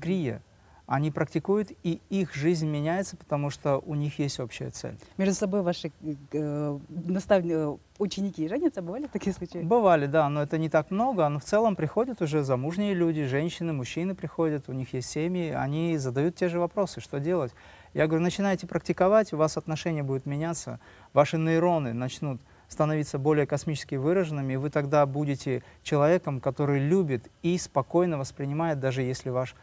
крия. 0.00 0.40
Они 0.86 1.10
практикуют, 1.10 1.72
и 1.82 2.00
их 2.10 2.34
жизнь 2.34 2.68
меняется, 2.68 3.16
потому 3.16 3.50
что 3.50 3.78
у 3.78 3.96
них 3.96 4.20
есть 4.20 4.38
общая 4.38 4.70
цель. 4.70 4.96
Между 5.16 5.34
собой 5.34 5.62
ваши 5.62 5.90
э, 6.32 6.78
наставни- 6.88 7.74
э, 7.74 7.76
ученики 7.98 8.48
женятся? 8.48 8.82
Бывали 8.82 9.08
такие 9.12 9.32
случаи? 9.32 9.58
Бывали, 9.58 10.06
да, 10.06 10.28
но 10.28 10.42
это 10.42 10.58
не 10.58 10.68
так 10.68 10.92
много. 10.92 11.28
Но 11.28 11.40
в 11.40 11.44
целом 11.44 11.74
приходят 11.74 12.22
уже 12.22 12.44
замужние 12.44 12.94
люди, 12.94 13.24
женщины, 13.24 13.72
мужчины 13.72 14.14
приходят, 14.14 14.68
у 14.68 14.72
них 14.72 14.94
есть 14.94 15.10
семьи, 15.10 15.50
они 15.50 15.98
задают 15.98 16.36
те 16.36 16.48
же 16.48 16.60
вопросы, 16.60 17.00
что 17.00 17.18
делать. 17.18 17.52
Я 17.92 18.06
говорю, 18.06 18.22
начинайте 18.22 18.68
практиковать, 18.68 19.32
у 19.32 19.38
вас 19.38 19.56
отношения 19.56 20.04
будут 20.04 20.24
меняться, 20.24 20.78
ваши 21.12 21.36
нейроны 21.36 21.94
начнут 21.94 22.40
становиться 22.68 23.18
более 23.18 23.46
космически 23.46 23.96
выраженными, 23.96 24.52
и 24.52 24.56
вы 24.56 24.70
тогда 24.70 25.04
будете 25.06 25.64
человеком, 25.82 26.40
который 26.40 26.78
любит 26.78 27.28
и 27.42 27.58
спокойно 27.58 28.18
воспринимает, 28.18 28.78
даже 28.78 29.02
если 29.02 29.30
ваш 29.30 29.56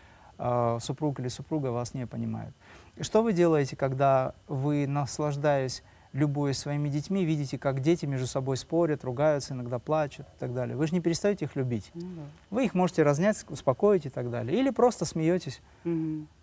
э, 0.44 0.80
супруг 0.82 1.20
или 1.20 1.30
супруга 1.30 1.68
вас 1.68 1.94
не 1.94 2.06
понимает. 2.06 2.54
И 2.98 3.04
что 3.04 3.24
вы 3.24 3.34
делаете, 3.34 3.76
когда 3.76 4.36
вы, 4.48 4.86
наслаждаясь 4.88 5.84
любуясь 6.14 6.60
своими 6.60 6.90
детьми, 6.90 7.26
видите, 7.26 7.58
как 7.58 7.80
дети 7.80 8.06
между 8.06 8.28
собой 8.28 8.56
спорят, 8.56 9.04
ругаются, 9.04 9.56
иногда 9.56 9.80
плачут 9.80 10.28
и 10.28 10.40
так 10.40 10.54
далее. 10.54 10.78
Вы 10.78 10.86
же 10.88 10.94
не 10.94 11.02
перестаете 11.02 11.46
их 11.46 11.56
любить. 11.56 11.90
Ну 11.96 12.02
да. 12.02 12.22
Вы 12.52 12.66
их 12.66 12.76
можете 12.76 13.02
разнять, 13.02 13.44
успокоить 13.50 14.06
и 14.06 14.10
так 14.10 14.30
далее. 14.30 14.58
Или 14.58 14.70
просто 14.70 15.06
смеетесь, 15.06 15.60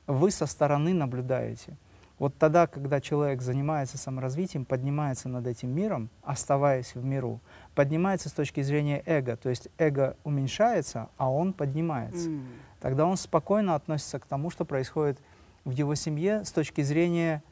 вы 0.08 0.30
со 0.32 0.46
стороны 0.46 0.92
наблюдаете. 0.92 1.76
Вот 2.18 2.36
тогда, 2.36 2.66
когда 2.66 3.00
человек 3.00 3.40
занимается 3.40 3.96
саморазвитием, 3.96 4.66
поднимается 4.66 5.30
над 5.30 5.46
этим 5.46 5.70
миром, 5.70 6.10
оставаясь 6.22 6.94
в 6.94 7.02
миру, 7.02 7.40
поднимается 7.74 8.28
с 8.28 8.32
точки 8.32 8.60
зрения 8.60 9.02
эго, 9.06 9.38
то 9.38 9.48
есть 9.48 9.68
эго 9.78 10.18
уменьшается, 10.22 11.08
а 11.16 11.30
он 11.32 11.54
поднимается. 11.54 12.28
М. 12.28 12.44
Тогда 12.80 13.06
он 13.06 13.16
спокойно 13.16 13.74
относится 13.74 14.18
к 14.18 14.26
тому, 14.26 14.50
что 14.50 14.64
происходит 14.64 15.20
в 15.64 15.70
его 15.70 15.94
семье 15.94 16.44
с 16.44 16.52
точки 16.52 16.80
зрения 16.82 17.42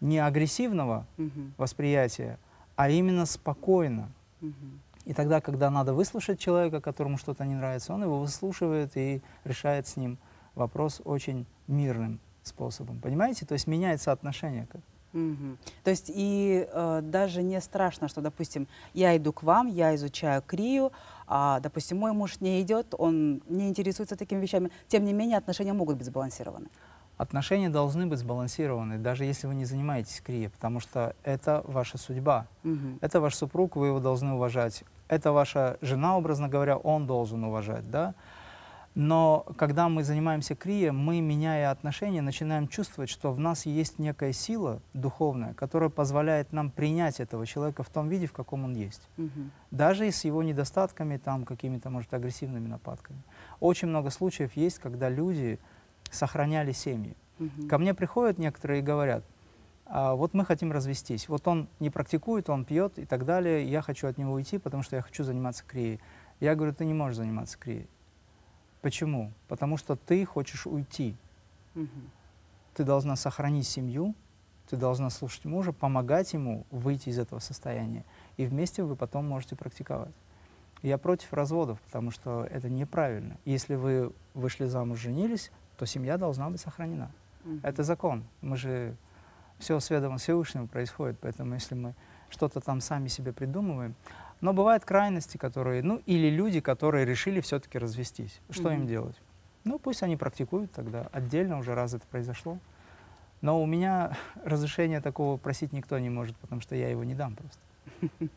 не 0.00 0.18
агрессивного 0.18 1.06
Мгм. 1.16 1.54
восприятия, 1.56 2.38
а 2.76 2.90
именно 2.90 3.26
спокойно. 3.26 4.12
Мгм. 4.40 4.80
И 5.06 5.14
тогда, 5.14 5.40
когда 5.40 5.70
надо 5.70 5.94
выслушать 5.94 6.38
человека, 6.38 6.80
которому 6.80 7.16
что-то 7.16 7.44
не 7.46 7.54
нравится, 7.54 7.94
он 7.94 8.02
его 8.02 8.20
выслушивает 8.20 8.96
и 8.96 9.22
решает 9.44 9.88
с 9.88 9.96
ним 9.96 10.18
вопрос 10.54 11.00
очень 11.04 11.46
мирным 11.66 12.20
способом. 12.42 13.00
Понимаете? 13.00 13.46
То 13.46 13.54
есть 13.54 13.66
меняется 13.66 14.12
отношение. 14.12 14.68
Мгм. 15.14 15.56
То 15.82 15.90
есть 15.90 16.10
и 16.14 16.68
э, 16.70 17.00
даже 17.02 17.42
не 17.42 17.60
страшно, 17.60 18.08
что, 18.08 18.20
допустим, 18.20 18.68
я 18.92 19.16
иду 19.16 19.32
к 19.32 19.42
вам, 19.42 19.66
я 19.66 19.94
изучаю 19.94 20.42
крию, 20.42 20.92
а, 21.28 21.60
допустим, 21.60 21.98
мой 21.98 22.12
муж 22.12 22.40
не 22.40 22.62
идет, 22.62 22.94
он 22.98 23.42
не 23.48 23.68
интересуется 23.68 24.16
такими 24.16 24.40
вещами. 24.40 24.70
Тем 24.88 25.04
не 25.04 25.12
менее, 25.12 25.36
отношения 25.36 25.74
могут 25.74 25.98
быть 25.98 26.06
сбалансированы. 26.06 26.68
Отношения 27.18 27.68
должны 27.68 28.06
быть 28.06 28.20
сбалансированы, 28.20 28.96
даже 28.98 29.24
если 29.24 29.46
вы 29.48 29.54
не 29.54 29.64
занимаетесь 29.64 30.20
крией, 30.20 30.48
потому 30.48 30.80
что 30.80 31.14
это 31.24 31.62
ваша 31.66 31.98
судьба. 31.98 32.46
Мгм. 32.62 32.98
Это 33.00 33.20
ваш 33.20 33.34
супруг, 33.34 33.76
вы 33.76 33.88
его 33.88 34.00
должны 34.00 34.32
уважать. 34.32 34.84
Это 35.08 35.32
ваша 35.32 35.78
жена, 35.80 36.16
образно 36.16 36.48
говоря, 36.48 36.76
он 36.76 37.06
должен 37.06 37.42
уважать, 37.44 37.90
да? 37.90 38.14
Но 38.94 39.46
когда 39.56 39.88
мы 39.88 40.02
занимаемся 40.02 40.54
крией, 40.56 40.90
мы, 40.90 41.20
меняя 41.20 41.70
отношения, 41.70 42.20
начинаем 42.20 42.66
чувствовать, 42.66 43.10
что 43.10 43.30
в 43.32 43.38
нас 43.38 43.64
есть 43.64 43.98
некая 43.98 44.32
сила 44.32 44.80
духовная, 44.92 45.54
которая 45.54 45.88
позволяет 45.88 46.52
нам 46.52 46.70
принять 46.70 47.20
этого 47.20 47.46
человека 47.46 47.82
в 47.82 47.90
том 47.90 48.08
виде, 48.08 48.26
в 48.26 48.32
каком 48.32 48.64
он 48.64 48.74
есть. 48.74 49.08
Мгм. 49.16 49.52
Даже 49.70 50.08
и 50.08 50.10
с 50.10 50.24
его 50.24 50.42
недостатками, 50.42 51.16
там, 51.16 51.44
какими-то, 51.44 51.90
может, 51.90 52.12
агрессивными 52.12 52.66
нападками. 52.66 53.22
Очень 53.60 53.88
много 53.88 54.10
случаев 54.10 54.56
есть, 54.56 54.78
когда 54.78 55.08
люди 55.08 55.58
сохраняли 56.10 56.72
семьи. 56.72 57.16
Мгм. 57.38 57.68
Ко 57.68 57.78
мне 57.78 57.94
приходят 57.94 58.38
некоторые 58.38 58.80
и 58.80 58.82
говорят, 58.82 59.24
«А, 59.86 60.14
вот 60.14 60.34
мы 60.34 60.44
хотим 60.44 60.72
развестись, 60.72 61.28
вот 61.28 61.46
он 61.48 61.68
не 61.80 61.88
практикует, 61.88 62.50
он 62.50 62.64
пьет 62.64 62.98
и 62.98 63.06
так 63.06 63.24
далее, 63.24 63.64
я 63.64 63.80
хочу 63.80 64.06
от 64.06 64.18
него 64.18 64.32
уйти, 64.34 64.58
потому 64.58 64.82
что 64.82 64.96
я 64.96 65.02
хочу 65.02 65.24
заниматься 65.24 65.64
крией. 65.66 66.00
Я 66.40 66.54
говорю, 66.54 66.74
ты 66.74 66.84
не 66.84 66.94
можешь 66.94 67.16
заниматься 67.16 67.58
крией. 67.58 67.88
Почему? 68.80 69.32
Потому 69.48 69.76
что 69.76 69.96
ты 69.96 70.24
хочешь 70.24 70.66
уйти. 70.66 71.16
Мгм. 71.74 72.10
Ты 72.74 72.84
должна 72.84 73.16
сохранить 73.16 73.66
семью, 73.66 74.14
Ты 74.68 74.76
должна 74.76 75.08
слушать 75.08 75.46
мужа, 75.46 75.72
помогать 75.72 76.34
ему 76.34 76.66
выйти 76.70 77.08
из 77.08 77.18
этого 77.18 77.38
состояния. 77.38 78.04
И 78.36 78.44
вместе 78.44 78.82
вы 78.82 78.96
потом 78.96 79.26
можете 79.26 79.56
практиковать. 79.56 80.12
Я 80.82 80.98
против 80.98 81.32
разводов, 81.32 81.80
потому 81.80 82.10
что 82.10 82.44
это 82.44 82.68
неправильно. 82.68 83.38
Если 83.46 83.76
вы 83.76 84.12
вышли 84.34 84.66
замуж, 84.66 85.00
женились, 85.00 85.50
то 85.78 85.86
семья 85.86 86.18
должна 86.18 86.50
быть 86.50 86.60
сохранена. 86.60 87.10
Мгм. 87.44 87.60
Это 87.62 87.82
закон. 87.82 88.24
Мы 88.42 88.58
же 88.58 88.94
все 89.58 89.80
с 89.80 89.88
ведома 89.88 90.18
Всевышнего 90.18 90.66
происходит, 90.66 91.18
поэтому 91.18 91.54
если 91.54 91.74
мы 91.74 91.94
что-то 92.30 92.60
там 92.60 92.80
сами 92.80 93.08
себе 93.08 93.32
придумываем. 93.32 93.94
Но 94.40 94.52
бывают 94.52 94.84
крайности, 94.84 95.36
которые, 95.36 95.82
ну, 95.82 96.00
или 96.06 96.30
люди, 96.30 96.60
которые 96.60 97.04
решили 97.04 97.40
все-таки 97.40 97.78
развестись. 97.78 98.40
Что 98.50 98.70
им 98.70 98.80
Мгм. 98.80 98.86
делать? 98.88 99.16
Ну, 99.64 99.78
пусть 99.78 100.02
они 100.02 100.16
практикуют 100.16 100.70
тогда. 100.72 101.08
Отдельно 101.12 101.58
уже 101.58 101.74
раз 101.74 101.94
это 101.94 102.06
произошло. 102.06 102.58
Но 103.40 103.60
у 103.62 103.66
меня 103.66 104.16
разрешения 104.44 105.00
такого 105.00 105.36
просить 105.38 105.72
никто 105.72 105.98
не 105.98 106.10
может, 106.10 106.36
потому 106.36 106.60
что 106.60 106.76
я 106.76 106.88
его 106.88 107.04
не 107.04 107.14
дам 107.14 107.34
просто. 107.36 107.58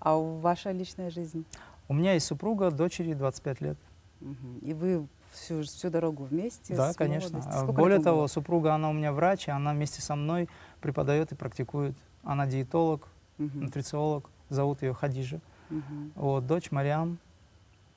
А 0.00 0.16
у- 0.16 0.38
ваша 0.40 0.72
личная 0.72 1.10
жизнь? 1.10 1.44
У 1.88 1.94
меня 1.94 2.14
есть 2.14 2.26
супруга, 2.26 2.70
дочери 2.70 3.12
25 3.14 3.60
лет. 3.60 3.78
И 4.62 4.72
вы 4.72 5.06
всю, 5.32 5.62
всю 5.62 5.90
дорогу 5.90 6.24
вместе? 6.24 6.74
да, 6.74 6.92
с 6.92 6.96
конечно. 6.96 7.40
А 7.46 7.66
Более 7.66 8.00
того, 8.00 8.20
было? 8.22 8.26
супруга, 8.26 8.74
она 8.74 8.88
у 8.90 8.92
меня 8.92 9.12
врач, 9.12 9.48
и 9.48 9.50
она 9.50 9.72
вместе 9.72 10.00
со 10.00 10.16
мной 10.16 10.48
преподает 10.80 11.30
и 11.32 11.34
практикует. 11.34 11.94
Она 12.22 12.46
диетолог, 12.46 13.08
Мгм. 13.38 13.64
нутрициолог, 13.64 14.30
зовут 14.48 14.82
ее 14.82 14.94
Хадижа. 14.94 15.40
Мгм. 15.70 16.12
Вот, 16.14 16.46
дочь 16.46 16.70
Мариам, 16.70 17.18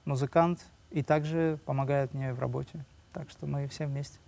музыкант, 0.05 0.65
и 0.91 1.03
также 1.03 1.59
помогает 1.65 2.13
мне 2.13 2.33
в 2.33 2.39
работе. 2.39 2.83
Так 3.13 3.29
что 3.29 3.45
мы 3.45 3.67
все 3.67 3.85
вместе. 3.85 4.19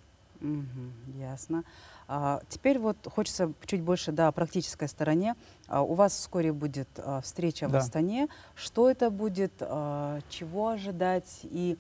Мгм. 0.42 0.94
Ясно. 1.18 1.63
А, 2.08 2.42
теперь 2.48 2.80
вот 2.80 2.98
хочется 3.13 3.54
чуть 3.66 3.82
больше 3.82 4.12
да, 4.12 4.30
о 4.30 4.32
практической 4.32 4.88
стороне. 4.88 5.36
А, 5.68 5.82
у 5.82 5.94
вас 5.94 6.13
вскоре 6.13 6.54
будет 6.54 6.88
а, 6.98 7.22
встреча 7.22 7.68
в 7.68 7.72
Да. 7.72 7.80
Астане. 7.80 8.30
Что 8.56 8.89
это 8.89 9.10
будет, 9.10 9.51
а, 9.60 10.20
чего 10.30 10.70
ожидать? 10.70 11.42
И 11.44 11.78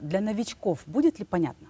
для 0.00 0.20
новичков 0.20 0.82
будет 0.86 1.18
ли 1.18 1.24
понятно? 1.24 1.68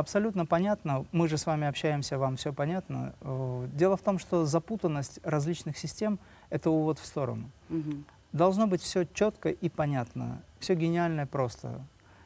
Абсолютно 0.00 0.44
понятно. 0.44 1.06
Мы 1.12 1.26
же 1.26 1.38
с 1.38 1.46
вами 1.46 1.66
общаемся, 1.66 2.18
вам 2.18 2.36
все 2.36 2.52
понятно. 2.52 3.14
Э, 3.22 3.66
Дело 3.72 3.96
в 3.96 4.02
том, 4.02 4.18
что 4.18 4.44
запутанность 4.44 5.20
различных 5.22 5.78
систем— 5.78 6.18
это 6.50 6.70
увод 6.70 6.98
в 6.98 7.06
сторону. 7.06 7.50
Мгм. 7.70 8.04
Должно 8.32 8.66
быть 8.66 8.82
все 8.82 9.04
четко 9.14 9.48
и 9.48 9.68
понятно, 9.70 10.42
все 10.58 10.74
гениально 10.74 11.22
и 11.22 11.24
просто. 11.24 11.80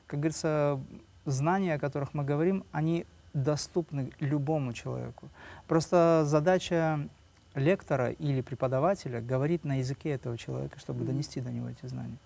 Как 0.08 0.18
говорится, 0.18 0.80
знания, 1.26 1.74
о 1.74 1.78
которых 1.78 2.12
мы 2.12 2.24
говорим, 2.24 2.64
они 2.72 3.06
доступны 3.34 4.10
любому 4.18 4.72
человеку. 4.72 5.28
Просто 5.68 6.24
задача 6.26 7.08
лектора 7.54 8.10
или 8.10 8.40
преподавателя 8.40 9.20
говорить 9.20 9.64
на 9.64 9.78
языке 9.78 10.10
этого 10.10 10.36
человека, 10.36 10.80
чтобы 10.80 11.00
Мгм. 11.00 11.06
донести 11.06 11.40
до 11.40 11.52
него 11.52 11.68
эти 11.68 11.86
знания. 11.86 12.16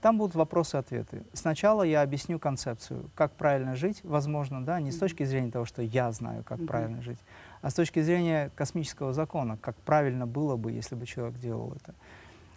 Там 0.00 0.16
будут 0.16 0.34
вопросы-ответы. 0.34 1.24
Сначала 1.34 1.82
я 1.82 2.00
объясню 2.00 2.38
концепцию, 2.38 3.10
как 3.14 3.32
правильно 3.32 3.74
жить, 3.76 4.00
возможно, 4.02 4.64
да, 4.64 4.80
не 4.80 4.92
с 4.92 4.98
точки 4.98 5.24
зрения 5.24 5.50
того, 5.50 5.66
что 5.66 5.82
я 5.82 6.10
знаю, 6.12 6.42
как 6.42 6.64
правильно 6.66 7.02
жить, 7.02 7.18
а 7.60 7.68
с 7.70 7.74
точки 7.74 8.00
зрения 8.00 8.50
космического 8.54 9.12
закона, 9.12 9.58
как 9.58 9.76
правильно 9.76 10.26
было 10.26 10.56
бы, 10.56 10.72
если 10.72 10.94
бы 10.94 11.04
человек 11.04 11.38
делал 11.38 11.74
это. 11.74 11.94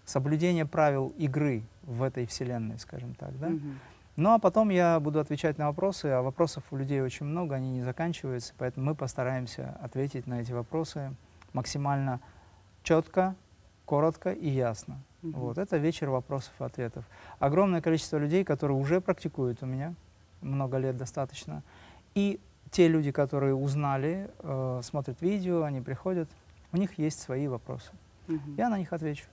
Соблюдение 0.05 0.65
правил 0.65 1.13
игры 1.17 1.63
в 1.83 2.03
этой 2.03 2.25
вселенной, 2.25 2.79
скажем 2.79 3.13
так, 3.15 3.37
да. 3.39 3.51
Ну 4.15 4.29
а 4.31 4.39
потом 4.39 4.69
я 4.69 4.99
буду 4.99 5.19
отвечать 5.19 5.57
на 5.57 5.67
вопросы, 5.67 6.05
а 6.05 6.21
вопросов 6.21 6.63
у 6.71 6.77
людей 6.77 7.01
очень 7.01 7.25
много, 7.25 7.55
они 7.55 7.71
не 7.71 7.81
заканчиваются, 7.81 8.53
поэтому 8.57 8.85
мы 8.85 8.95
постараемся 8.95 9.75
ответить 9.81 10.27
на 10.27 10.39
эти 10.39 10.51
вопросы 10.51 11.13
максимально 11.51 12.19
четко, 12.83 13.35
коротко 13.85 14.31
и 14.31 14.49
ясно. 14.49 15.01
Мгм. 15.23 15.39
Вот, 15.39 15.57
это 15.57 15.77
вечер 15.77 16.09
вопросов 16.09 16.53
и 16.59 16.63
ответов. 16.63 17.05
Огромное 17.39 17.81
количество 17.81 18.17
людей, 18.17 18.43
которые 18.43 18.77
уже 18.77 18.99
практикуют 18.99 19.63
у 19.63 19.65
меня, 19.65 19.93
много 20.41 20.77
лет 20.77 20.97
достаточно, 20.97 21.63
и 22.13 22.39
те 22.71 22.87
люди, 22.89 23.11
которые 23.11 23.55
узнали, 23.55 24.29
э, 24.39 24.81
смотрят 24.83 25.21
видео, 25.21 25.63
они 25.63 25.79
приходят, 25.81 26.29
у 26.73 26.77
них 26.77 26.97
есть 26.99 27.21
свои 27.21 27.47
вопросы. 27.47 27.91
Мгм. 28.27 28.55
Я 28.57 28.69
на 28.69 28.77
них 28.77 28.91
отвечу. 28.91 29.25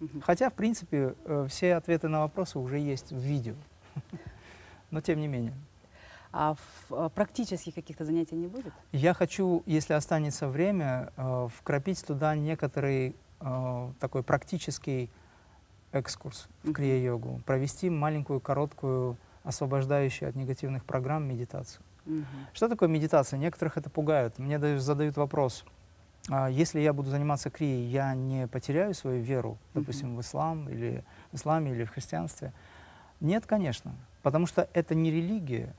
Мгм. 0.00 0.20
Хотя, 0.20 0.50
в 0.50 0.54
принципе, 0.54 1.14
э, 1.24 1.46
все 1.48 1.74
ответы 1.76 2.08
на 2.08 2.20
вопросы 2.20 2.58
уже 2.58 2.78
есть 2.78 3.12
в 3.12 3.18
видео. 3.18 3.54
Но 4.90 5.00
тем 5.00 5.20
не 5.20 5.28
менее. 5.28 5.54
А 6.32 6.54
в- 6.54 6.92
а 6.94 7.08
практических 7.08 7.74
каких-то 7.74 8.04
занятий 8.04 8.34
не 8.34 8.46
будет? 8.48 8.72
Я 8.92 9.14
хочу, 9.14 9.62
если 9.66 9.92
останется 9.94 10.48
время, 10.48 11.12
э, 11.16 11.48
вкрапить 11.56 12.04
туда 12.04 12.34
некоторый 12.34 13.14
э, 13.40 13.90
такой 14.00 14.22
практический 14.22 15.10
экскурс 15.92 16.48
в 16.62 16.72
крия-йогу, 16.72 17.40
провести 17.44 17.90
маленькую, 17.90 18.40
короткую, 18.40 19.16
освобождающую 19.44 20.28
от 20.28 20.34
негативных 20.34 20.84
программ 20.84 21.24
медитацию. 21.24 21.82
Что 22.52 22.68
такое 22.68 22.88
медитация? 22.88 23.38
Некоторых 23.38 23.76
это 23.76 23.90
пугает. 23.90 24.38
Мне 24.38 24.58
даже 24.58 24.80
задают 24.80 25.16
вопрос, 25.16 25.64
а 26.28 26.48
если 26.48 26.80
я 26.80 26.92
буду 26.92 27.10
заниматься 27.10 27.50
крией, 27.50 27.88
я 27.88 28.14
не 28.14 28.48
потеряю 28.48 28.94
свою 28.94 29.22
веру, 29.22 29.58
допустим, 29.74 30.16
в 30.16 30.20
ислам 30.20 30.68
или 30.68 31.04
в 31.32 31.36
исламе 31.36 31.72
или 31.72 31.84
в 31.84 31.90
христианстве? 31.90 32.52
Нет, 33.20 33.46
конечно, 33.46 33.94
потому 34.22 34.46
что 34.46 34.68
это 34.72 34.94
не 34.94 35.10
религия. 35.10 35.74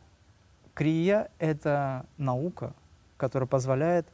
Крия— 0.73 1.29
это 1.39 2.05
наука, 2.17 2.73
которая 3.17 3.47
позволяет 3.47 4.07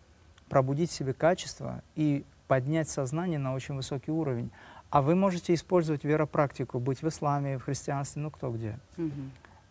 пробудить 0.50 0.92
в 0.92 0.94
себе 0.94 1.14
качество 1.14 1.82
и 1.96 2.26
поднять 2.48 2.90
сознание 2.90 3.40
на 3.40 3.54
очень 3.54 3.76
высокий 3.76 4.12
уровень. 4.12 4.52
А 4.94 5.02
вы 5.02 5.16
можете 5.16 5.56
использовать 5.56 6.04
веропрактику, 6.04 6.80
быть 6.80 7.02
в 7.02 7.08
исламе, 7.08 7.58
в 7.58 7.64
христианстве, 7.64 8.22
ну 8.22 8.30
кто 8.30 8.52
где. 8.52 8.78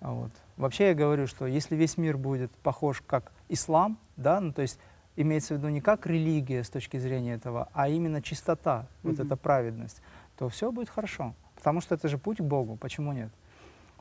А 0.00 0.12
Вот. 0.12 0.32
Вообще 0.56 0.88
я 0.88 0.94
говорю, 0.94 1.28
что 1.28 1.46
если 1.46 1.76
весь 1.76 1.96
мир 1.96 2.16
будет 2.16 2.50
похож 2.50 3.04
как 3.06 3.30
ислам, 3.48 3.98
да, 4.16 4.40
ну 4.40 4.52
то 4.52 4.62
есть 4.62 4.80
имеется 5.14 5.54
в 5.54 5.58
виду 5.58 5.68
не 5.68 5.80
как 5.80 6.08
религия 6.08 6.64
с 6.64 6.70
точки 6.70 6.96
зрения 6.96 7.35
этого, 7.35 7.68
а 7.72 7.88
именно 7.88 8.20
чистота, 8.20 8.88
вот 9.04 9.14
Мгм. 9.14 9.26
эта 9.26 9.37
праведность, 9.37 10.02
то 10.38 10.48
все 10.48 10.72
будет 10.72 10.88
хорошо. 10.88 11.35
Потому 11.54 11.80
что 11.80 11.94
это 11.94 12.08
же 12.08 12.18
путь 12.18 12.38
к 12.38 12.42
Богу, 12.42 12.74
почему 12.74 13.12
нет? 13.12 13.30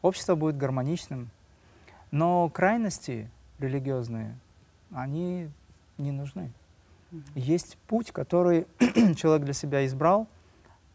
Общество 0.02 0.34
будет 0.34 0.58
гармоничным, 0.58 1.30
но 2.10 2.50
крайности 2.50 3.30
религиозные, 3.60 4.36
они 4.92 5.52
не 6.00 6.12
нужны. 6.12 6.52
Мгм. 7.12 7.24
Есть 7.36 7.78
путь, 7.86 8.12
который 8.12 8.66
человек 9.16 9.46
для 9.46 9.54
себя 9.54 9.86
избрал, 9.86 10.28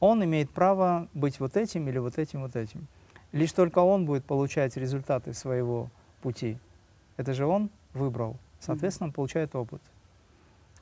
он 0.00 0.24
имеет 0.24 0.50
право 0.50 1.08
быть 1.14 1.40
вот 1.40 1.56
этим 1.56 1.88
или 1.88 1.98
вот 1.98 2.18
этим, 2.18 2.42
вот 2.42 2.56
этим. 2.56 2.86
Лишь 3.32 3.52
только 3.52 3.80
он 3.80 4.06
будет 4.06 4.24
получать 4.24 4.76
результаты 4.76 5.32
своего 5.32 5.90
пути. 6.22 6.58
Это 7.16 7.34
же 7.34 7.46
он 7.46 7.70
выбрал. 7.92 8.36
Соответственно, 8.60 9.08
он 9.08 9.12
получает 9.12 9.54
опыт. 9.54 9.82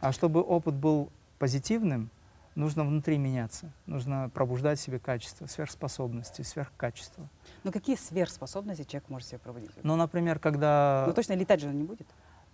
А 0.01 0.13
чтобы 0.13 0.41
опыт 0.41 0.75
был 0.75 1.11
позитивным, 1.39 2.11
нужно 2.55 2.85
внутри 2.85 3.19
меняться. 3.19 3.73
Нужно 3.87 4.31
пробуждать 4.33 4.79
в 4.79 4.83
себе 4.83 4.99
качество, 4.99 5.47
сверхспособности, 5.47 6.43
сверхкачество. 6.43 7.29
Ну 7.63 7.73
какие 7.73 7.97
сверхспособности 7.97 8.85
человек 8.85 9.09
может 9.09 9.29
себе 9.29 9.39
проводить? 9.39 9.71
Ну, 9.83 9.97
например, 9.97 10.39
когда... 10.39 11.05
Ну 11.07 11.15
точно 11.15 11.35
летать 11.35 11.61
же 11.61 11.69
он 11.69 11.79
не 11.79 11.85
будет? 11.85 12.07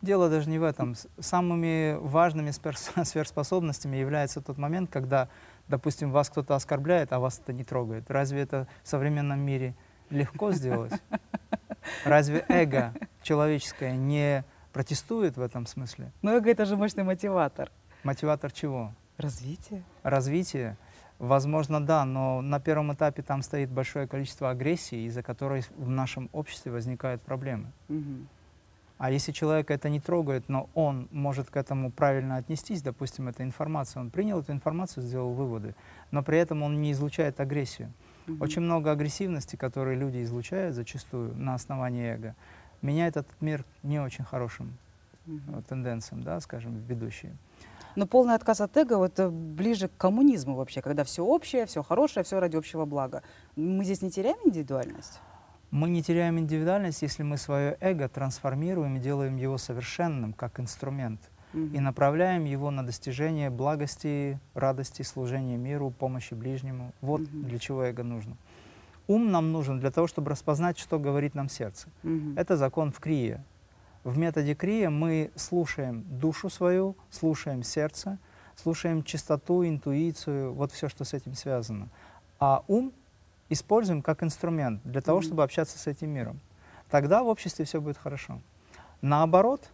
Дело 0.02 0.30
даже 0.30 0.48
не 0.48 0.58
в 0.58 0.62
этом. 0.62 0.94
Самыми 1.18 1.96
важными 2.00 2.50
сверхспособностями 3.04 3.96
является 3.96 4.40
тот 4.40 4.56
момент, 4.56 4.90
когда, 4.90 5.28
допустим, 5.70 6.10
вас 6.10 6.28
кто-то 6.28 6.54
оскорбляет, 6.54 7.12
а 7.12 7.18
вас 7.20 7.38
это 7.38 7.52
не 7.52 7.64
трогает. 7.64 8.10
Разве 8.10 8.42
это 8.42 8.66
в 8.82 8.88
современном 8.88 9.40
мире 9.40 9.74
легко 10.10 10.52
сделать? 10.52 10.92
Разве 12.04 12.44
эго 12.48 12.92
человеческое 13.22 13.96
не 13.96 14.44
протестует 14.72 15.36
в 15.36 15.40
этом 15.40 15.66
смысле? 15.66 16.12
Ну 16.20 16.36
эго 16.36 16.50
это 16.50 16.66
же 16.66 16.76
мощный 16.76 17.04
мотиватор. 17.04 17.70
Мотиватор 18.02 18.52
чего? 18.52 18.92
Развитие. 19.16 19.82
Развитие? 20.02 20.76
Возможно, 21.18 21.84
да, 21.84 22.04
но 22.04 22.40
на 22.40 22.60
первом 22.60 22.94
этапе 22.94 23.22
там 23.22 23.42
стоит 23.42 23.70
большое 23.70 24.08
количество 24.08 24.50
агрессии, 24.50 25.06
из-за 25.06 25.22
которой 25.22 25.62
в 25.76 25.88
нашем 25.90 26.30
обществе 26.32 26.72
возникают 26.72 27.22
проблемы. 27.22 27.72
Мгм. 27.88 28.26
А 29.00 29.10
если 29.10 29.32
человека 29.32 29.72
это 29.72 29.88
не 29.88 29.98
трогает, 29.98 30.50
но 30.50 30.68
он 30.74 31.08
может 31.10 31.48
к 31.48 31.56
этому 31.56 31.90
правильно 31.90 32.36
отнестись, 32.36 32.82
допустим, 32.82 33.28
это 33.28 33.42
информация, 33.42 34.00
он 34.00 34.10
принял 34.10 34.40
эту 34.40 34.52
информацию, 34.52 35.02
сделал 35.02 35.32
выводы, 35.32 35.74
но 36.10 36.22
при 36.22 36.36
этом 36.36 36.62
он 36.62 36.82
не 36.82 36.92
излучает 36.92 37.40
агрессию. 37.40 37.90
Мгм. 38.26 38.42
Очень 38.42 38.60
много 38.60 38.90
агрессивности, 38.90 39.56
которые 39.56 39.96
люди 39.96 40.22
излучают 40.22 40.74
зачастую 40.74 41.34
на 41.34 41.54
основании 41.54 42.12
эго, 42.12 42.34
меняет 42.82 43.16
этот 43.16 43.40
мир 43.40 43.64
не 43.82 43.98
очень 43.98 44.24
хорошим 44.24 44.76
э, 45.26 45.30
тенденциям, 45.66 46.22
да, 46.22 46.38
скажем, 46.40 46.76
ведущие. 46.86 47.34
Но 47.96 48.06
полный 48.06 48.34
отказ 48.34 48.60
от 48.60 48.76
эго 48.76 48.98
вот, 48.98 49.18
э, 49.18 49.30
ближе 49.30 49.88
к 49.88 49.96
коммунизму 49.96 50.56
вообще, 50.56 50.82
когда 50.82 51.04
все 51.04 51.24
общее, 51.24 51.64
все 51.64 51.82
хорошее, 51.82 52.22
все 52.22 52.38
ради 52.38 52.56
общего 52.56 52.84
блага. 52.84 53.22
Мы 53.56 53.82
здесь 53.82 54.02
не 54.02 54.10
теряем 54.10 54.36
индивидуальность? 54.44 55.20
Мы 55.70 55.88
не 55.90 56.02
теряем 56.02 56.38
индивидуальность, 56.38 57.02
если 57.02 57.22
мы 57.22 57.36
свое 57.36 57.76
эго 57.80 58.08
трансформируем 58.08 58.96
и 58.96 59.00
делаем 59.00 59.36
его 59.36 59.58
совершенным, 59.58 60.32
как 60.32 60.58
инструмент. 60.60 61.20
Мгм. 61.52 61.74
и 61.74 61.80
направляем 61.80 62.44
его 62.44 62.70
на 62.70 62.86
достижение 62.86 63.50
благости, 63.50 64.38
радости, 64.54 65.02
служения 65.02 65.56
миру, 65.56 65.90
помощи 65.90 66.32
ближнему. 66.34 66.92
Вот 67.00 67.22
Мгм. 67.22 67.48
для 67.48 67.58
чего 67.58 67.82
эго 67.82 68.04
нужно. 68.04 68.36
Ум 69.08 69.32
нам 69.32 69.50
нужен 69.50 69.80
для 69.80 69.90
того, 69.90 70.06
чтобы 70.06 70.30
распознать, 70.30 70.78
что 70.78 71.00
говорит 71.00 71.34
нам 71.34 71.48
сердце. 71.48 71.88
Мгм. 72.04 72.34
Это 72.38 72.56
закон 72.56 72.92
в 72.92 73.00
крие. 73.00 73.42
В 74.04 74.16
методе 74.16 74.54
крия 74.54 74.90
мы 74.90 75.32
слушаем 75.34 76.04
душу 76.08 76.50
свою, 76.50 76.94
слушаем 77.10 77.64
сердце, 77.64 78.18
слушаем 78.54 79.02
чистоту, 79.02 79.64
интуицию, 79.66 80.52
вот 80.54 80.70
все, 80.70 80.88
что 80.88 81.02
с 81.04 81.14
этим 81.14 81.34
связано. 81.34 81.88
А 82.38 82.62
ум 82.68 82.92
используем 83.50 84.00
как 84.00 84.22
инструмент 84.22 84.80
для 84.84 85.02
того, 85.02 85.20
чтобы 85.20 85.42
общаться 85.42 85.78
с 85.78 85.86
этим 85.86 86.10
миром. 86.10 86.40
Тогда 86.88 87.22
в 87.22 87.28
обществе 87.28 87.64
все 87.64 87.80
будет 87.80 87.98
хорошо. 87.98 88.40
Наоборот, 89.02 89.70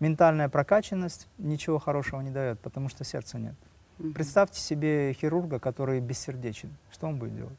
ментальная 0.00 0.48
прокачанность 0.48 1.28
ничего 1.38 1.78
хорошего 1.78 2.20
не 2.20 2.30
дает, 2.30 2.58
потому 2.60 2.88
что 2.88 3.04
сердца 3.04 3.38
нет. 3.38 3.54
Представьте 4.14 4.60
себе 4.60 5.12
хирурга, 5.12 5.58
который 5.60 6.00
бессердечен. 6.00 6.70
Что 6.90 7.06
он 7.06 7.18
будет 7.18 7.36
делать? 7.36 7.58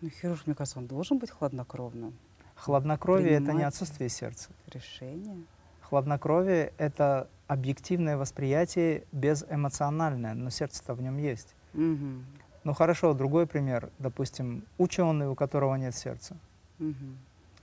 Ну, 0.00 0.10
хирург, 0.10 0.46
мне 0.46 0.54
кажется, 0.54 0.78
он 0.78 0.86
должен 0.86 1.18
быть 1.18 1.30
хладнокровным. 1.30 2.14
Хладнокровие— 2.56 3.32
это 3.42 3.52
не 3.52 3.62
отсутствие 3.62 4.10
сердца. 4.10 4.50
Решение. 4.66 5.44
Хладнокровие— 5.80 6.72
это 6.78 7.26
объективное 7.46 8.16
восприятие 8.16 9.04
безэмоциональное, 9.12 10.34
но 10.34 10.50
сердце-то 10.50 10.94
в 10.94 11.02
нем 11.02 11.18
есть. 11.18 11.54
Мгм. 11.72 12.24
Ну 12.64 12.74
хорошо, 12.74 13.14
другой 13.14 13.46
пример. 13.46 13.90
Допустим, 13.98 14.64
ученый, 14.78 15.28
у 15.28 15.34
которого 15.34 15.74
нет 15.76 15.94
сердца. 15.94 16.36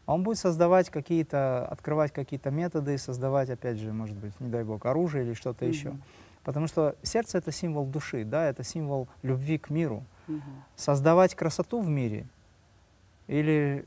А 0.06 0.14
Он 0.14 0.24
будет 0.24 0.38
создавать 0.38 0.90
какие-то, 0.90 1.68
открывать 1.68 2.14
какие-то 2.14 2.50
методы, 2.50 2.98
создавать, 2.98 3.50
опять 3.50 3.78
же, 3.78 3.92
может 3.92 4.16
быть, 4.16 4.40
не 4.40 4.50
дай 4.50 4.64
бог, 4.64 4.86
оружие 4.86 5.26
или 5.26 5.34
что-то 5.34 5.66
еще. 5.66 5.90
Мгм. 5.90 6.02
Потому 6.44 6.68
что 6.68 6.96
сердце— 7.04 7.38
это 7.40 7.52
символ 7.52 7.86
души, 7.86 8.24
да, 8.24 8.46
это 8.46 8.64
символ 8.64 9.10
любви 9.22 9.58
к 9.58 9.70
миру. 9.70 10.06
Мгм. 10.28 10.64
Создавать 10.78 11.36
красоту 11.36 11.82
в 11.82 11.90
мире 11.90 12.26
или 13.28 13.86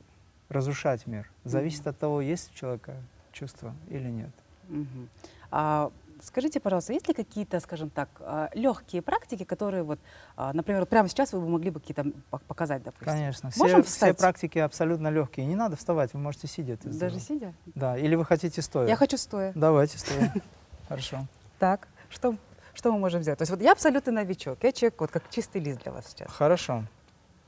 разрушать 0.51 1.07
мир 1.07 1.31
зависит 1.45 1.87
от 1.87 1.99
того, 1.99 2.21
есть 2.21 2.51
у 2.53 2.55
человека 2.55 2.97
чувство 3.33 3.75
или 3.89 4.11
нет. 4.11 4.31
Мгм. 4.69 5.09
А, 5.51 5.91
скажите, 6.23 6.61
пожалуйста, 6.61 6.93
есть 6.93 7.09
ли 7.09 7.15
какие-то, 7.15 7.61
скажем 7.61 7.91
так, 7.91 8.09
легкие 8.55 9.03
практики, 9.03 9.45
которые 9.45 9.83
вот, 9.83 9.99
а, 10.37 10.53
например, 10.53 10.81
вот 10.81 10.89
прямо 10.89 11.09
сейчас 11.09 11.33
вы 11.33 11.41
бы 11.41 11.49
могли 11.49 11.71
бы 11.71 11.81
какие-то 11.81 12.03
пок- 12.31 12.43
показать, 12.47 12.83
допустим? 12.83 13.07
Конечно. 13.07 13.51
Все, 13.51 13.61
Можем 13.61 13.83
все 13.83 13.91
встать? 13.93 14.19
практики 14.19 14.59
абсолютно 14.59 15.09
легкие. 15.09 15.47
Не 15.47 15.57
надо 15.57 15.77
вставать, 15.77 16.15
вы 16.15 16.21
можете 16.21 16.47
сидя 16.47 16.75
это 16.75 16.89
Даже 16.89 17.19
сделать. 17.19 17.23
сидя? 17.25 17.55
Да, 17.75 17.97
или 17.99 18.15
вы 18.15 18.25
хотите 18.25 18.63
стоя. 18.63 18.87
Я 18.89 18.97
хочу 18.97 19.17
стоя. 19.17 19.53
Давайте 19.55 19.99
стоя. 19.99 20.33
Хорошо. 20.89 21.27
Так, 21.59 21.89
что, 22.09 22.35
что 22.75 22.93
мы 22.93 22.99
можем 22.99 23.23
сделать? 23.23 23.39
То 23.39 23.43
есть 23.43 23.51
вот 23.51 23.61
я 23.63 23.73
абсолютно 23.73 24.13
новичок, 24.13 24.59
я 24.63 24.73
человек 24.73 25.01
вот 25.01 25.11
как 25.11 25.29
чистый 25.31 25.61
лист 25.61 25.83
для 25.83 25.93
вас 25.93 26.09
сейчас. 26.09 26.31
Хорошо. 26.31 26.85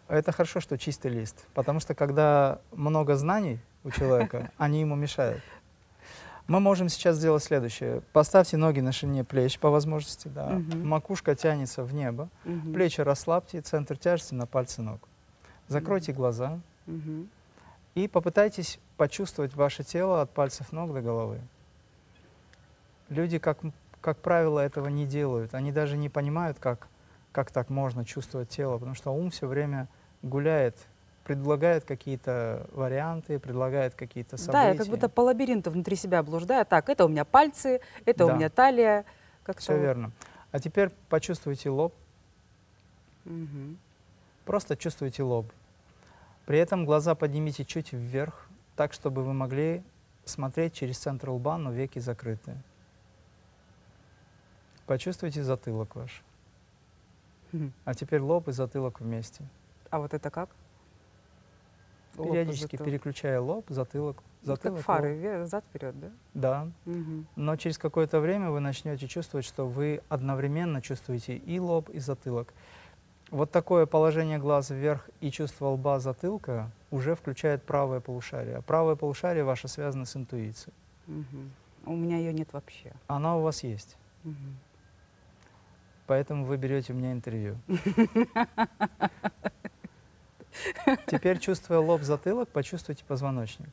Это 0.08 0.32
хорошо, 0.32 0.60
что 0.60 0.76
чистый 0.76 1.10
лист. 1.10 1.46
Потому 1.54 1.80
что 1.80 1.94
когда 1.94 2.60
много 2.72 3.16
знаний 3.16 3.58
у 3.84 3.90
человека, 3.90 4.50
они 4.58 4.80
ему 4.80 4.94
мешают. 4.94 5.42
Мы 6.52 6.60
можем 6.60 6.90
сейчас 6.90 7.16
сделать 7.16 7.42
следующее. 7.42 8.02
Поставьте 8.12 8.58
ноги 8.58 8.80
на 8.80 8.92
ширине 8.92 9.24
плеч 9.24 9.58
по 9.58 9.70
возможности. 9.70 10.28
Да. 10.28 10.50
Мгм. 10.50 10.86
Макушка 10.86 11.34
тянется 11.34 11.82
в 11.82 11.94
небо. 11.94 12.28
Мгм. 12.44 12.74
Плечи 12.74 13.00
расслабьте, 13.00 13.62
центр 13.62 13.96
тяжести 13.96 14.34
на 14.34 14.44
пальцы 14.44 14.82
ног. 14.82 15.00
Закройте 15.68 16.12
глаза 16.12 16.60
Мгм. 16.84 17.30
и 17.94 18.06
попытайтесь 18.06 18.78
почувствовать 18.98 19.54
ваше 19.54 19.82
тело 19.82 20.20
от 20.20 20.28
пальцев 20.28 20.72
ног 20.72 20.92
до 20.92 21.00
головы. 21.00 21.40
Люди, 23.08 23.38
как, 23.38 23.56
как 24.02 24.18
правило, 24.18 24.60
этого 24.60 24.88
не 24.88 25.06
делают. 25.06 25.54
Они 25.54 25.72
даже 25.72 25.96
не 25.96 26.10
понимают, 26.10 26.58
как, 26.58 26.86
как 27.32 27.50
так 27.50 27.70
можно 27.70 28.04
чувствовать 28.04 28.50
тело, 28.50 28.76
потому 28.76 28.94
что 28.94 29.10
ум 29.14 29.30
все 29.30 29.46
время 29.46 29.88
гуляет, 30.20 30.76
предлагает 31.24 31.84
какие-то 31.84 32.66
варианты, 32.72 33.38
предлагает 33.38 33.94
какие-то 33.94 34.36
события. 34.36 34.52
Да, 34.52 34.68
я 34.70 34.76
как 34.76 34.86
будто 34.88 35.08
по 35.08 35.20
лабиринту 35.20 35.70
внутри 35.70 35.96
себя 35.96 36.22
блуждаю. 36.22 36.66
Так, 36.66 36.88
это 36.88 37.04
у 37.04 37.08
меня 37.08 37.24
пальцы, 37.24 37.80
это 38.04 38.26
Да. 38.26 38.32
у 38.32 38.36
меня 38.36 38.48
талия. 38.50 39.04
Как-то 39.44 39.62
Все 39.62 39.78
верно. 39.78 40.12
А 40.50 40.58
теперь 40.60 40.90
почувствуйте 41.08 41.70
лоб, 41.70 41.94
Мгм. 43.24 43.78
просто 44.44 44.76
чувствуйте 44.76 45.22
лоб. 45.22 45.46
При 46.46 46.58
этом 46.58 46.84
глаза 46.84 47.14
поднимите 47.14 47.64
чуть 47.64 47.92
вверх, 47.92 48.48
так, 48.76 48.92
чтобы 48.92 49.22
вы 49.22 49.32
могли 49.32 49.82
смотреть 50.24 50.74
через 50.74 50.98
центр 50.98 51.30
лба, 51.30 51.56
но 51.56 51.70
веки 51.72 51.98
закрыты. 52.00 52.54
Почувствуйте 54.86 55.42
затылок 55.42 55.94
ваш. 55.96 56.22
А 57.84 57.94
теперь 57.94 58.20
лоб 58.20 58.48
и 58.48 58.52
затылок 58.52 59.00
вместе. 59.00 59.44
А 59.90 59.98
вот 59.98 60.14
это 60.14 60.30
как? 60.30 60.48
Периодически 62.16 62.76
затылок. 62.76 62.90
переключая 62.90 63.40
лоб, 63.40 63.64
затылок, 63.68 64.16
Вот 64.16 64.24
затылок. 64.58 64.76
как 64.78 64.84
фары, 64.84 65.14
вверх, 65.16 65.46
зад 65.48 65.64
вперед, 65.64 65.98
да? 66.00 66.10
Да. 66.34 66.68
Мгм. 66.84 67.26
Но 67.36 67.56
через 67.56 67.78
какое-то 67.78 68.20
время 68.20 68.50
вы 68.50 68.60
начнете 68.60 69.08
чувствовать, 69.08 69.46
что 69.46 69.66
вы 69.66 70.02
одновременно 70.08 70.82
чувствуете 70.82 71.36
и 71.36 71.58
лоб, 71.58 71.88
и 71.90 71.98
затылок. 71.98 72.52
Вот 73.30 73.50
такое 73.50 73.86
положение 73.86 74.38
глаз 74.38 74.70
вверх 74.70 75.08
и 75.22 75.30
чувство 75.30 75.68
лба 75.68 76.00
затылка 76.00 76.70
уже 76.90 77.14
включает 77.14 77.62
правое 77.62 78.00
полушарие. 78.00 78.56
А 78.56 78.62
правое 78.62 78.94
полушарие 78.94 79.44
ваше 79.44 79.68
связано 79.68 80.04
с 80.04 80.14
интуицией. 80.16 80.74
Мгм. 81.06 81.50
У 81.86 81.96
меня 81.96 82.18
ее 82.18 82.32
нет 82.34 82.52
вообще. 82.52 82.92
Она 83.06 83.36
у 83.38 83.42
вас 83.42 83.62
есть. 83.64 83.96
Мгм. 84.24 84.58
Поэтому 86.06 86.44
вы 86.44 86.58
берете 86.58 86.92
у 86.92 86.96
меня 86.96 87.12
интервью. 87.12 87.56
Теперь, 91.06 91.38
чувствуя 91.38 91.78
лоб, 91.78 92.02
затылок, 92.02 92.48
почувствуйте 92.48 93.04
позвоночник. 93.04 93.70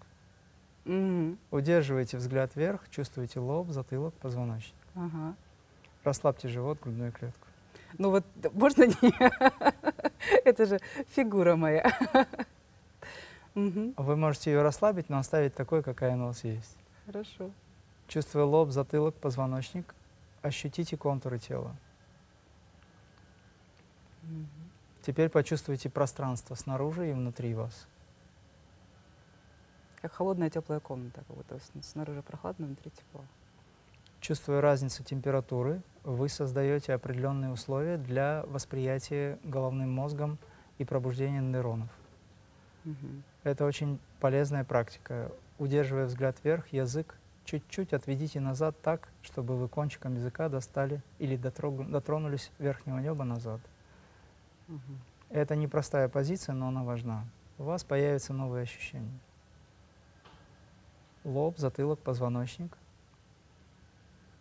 Мгм. 0.85 1.37
Удерживайте 1.51 2.17
взгляд 2.17 2.55
вверх, 2.55 2.89
чувствуйте 2.89 3.39
лоб, 3.39 3.69
затылок, 3.69 4.13
позвоночник. 4.15 4.75
Ага. 4.95 5.35
Расслабьте 6.03 6.47
живот, 6.47 6.79
грудную 6.81 7.11
клетку. 7.11 7.47
Ну 7.97 8.11
вот 8.11 8.25
можно 8.53 8.85
не... 8.85 9.13
Это 10.45 10.65
же 10.65 10.79
фигура 11.09 11.55
моя. 11.55 11.91
Вы 13.55 14.15
можете 14.15 14.51
ее 14.51 14.61
расслабить, 14.61 15.09
но 15.09 15.19
оставить 15.19 15.53
такой, 15.53 15.83
какая 15.83 16.13
она 16.13 16.25
у 16.25 16.27
вас 16.27 16.43
есть. 16.43 16.77
Хорошо. 17.05 17.51
Чувствуя 18.07 18.45
лоб, 18.45 18.71
затылок, 18.71 19.15
позвоночник, 19.15 19.93
ощутите 20.41 20.97
контуры 20.97 21.39
тела. 21.39 21.75
Мгм. 24.23 24.59
Теперь 25.01 25.29
почувствуйте 25.29 25.89
пространство 25.89 26.55
снаружи 26.55 27.09
и 27.09 27.13
внутри 27.13 27.53
вас. 27.53 27.88
Как 30.01 30.13
холодная 30.13 30.49
теплая 30.49 30.79
комната, 30.79 31.23
как 31.27 31.35
будто 31.35 31.59
снаружи 31.81 32.21
прохладно, 32.21 32.67
внутри 32.67 32.91
тепло. 32.91 33.23
Чувствуя 34.21 34.62
разницу 34.62 35.03
температуры, 35.03 35.81
вы 36.03 36.27
создаете 36.29 36.93
определенные 36.93 37.51
условия 37.51 37.97
для 37.97 38.43
восприятия 38.47 39.39
головным 39.43 39.91
мозгом 39.91 40.38
и 40.77 40.85
пробуждения 40.85 41.41
нейронов. 41.41 41.89
Мгм. 42.83 43.23
Это 43.43 43.65
очень 43.65 43.99
полезная 44.19 44.63
практика. 44.63 45.31
Удерживая 45.57 46.05
взгляд 46.05 46.38
вверх, 46.43 46.67
язык 46.69 47.15
чуть-чуть 47.45 47.93
отведите 47.93 48.39
назад 48.39 48.75
так, 48.81 49.09
чтобы 49.21 49.57
вы 49.57 49.67
кончиком 49.67 50.15
языка 50.15 50.49
достали 50.49 51.01
или 51.17 51.35
дотронулись 51.35 52.51
верхнего 52.59 52.99
неба 52.99 53.23
назад. 53.23 53.59
Мгм. 54.69 55.01
Это 55.29 55.55
непростая 55.55 56.08
позиция, 56.08 56.55
но 56.55 56.69
она 56.69 56.84
важна. 56.84 57.25
У 57.58 57.63
вас 57.63 57.84
появятся 57.84 58.34
новые 58.34 58.63
ощущения. 58.63 59.19
Лоб, 61.25 61.58
затылок, 61.58 61.99
позвоночник. 61.99 62.77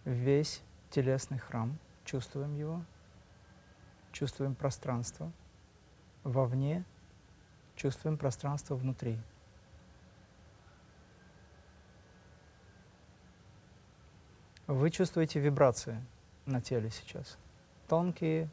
Весь 0.04 0.62
телесный 0.90 1.38
храм. 1.38 1.76
Чувствуем 2.04 2.54
его. 2.54 2.82
Чувствуем 4.12 4.54
пространство. 4.54 5.32
Вовне 6.22 6.84
чувствуем 7.74 8.18
пространство 8.18 8.74
внутри. 8.74 9.18
Вы 14.66 14.90
чувствуете 14.90 15.40
вибрации 15.40 16.04
на 16.44 16.60
теле 16.60 16.90
сейчас. 16.90 17.38
Тонкие 17.88 18.50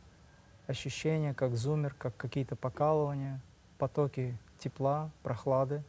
ощущения, 0.67 1.34
как 1.34 1.56
зумер, 1.56 1.93
как 1.93 2.15
какие-то 2.17 2.56
покалывания, 2.56 3.39
потоки 3.78 4.38
тепла, 4.60 5.10
прохлады. 5.23 5.84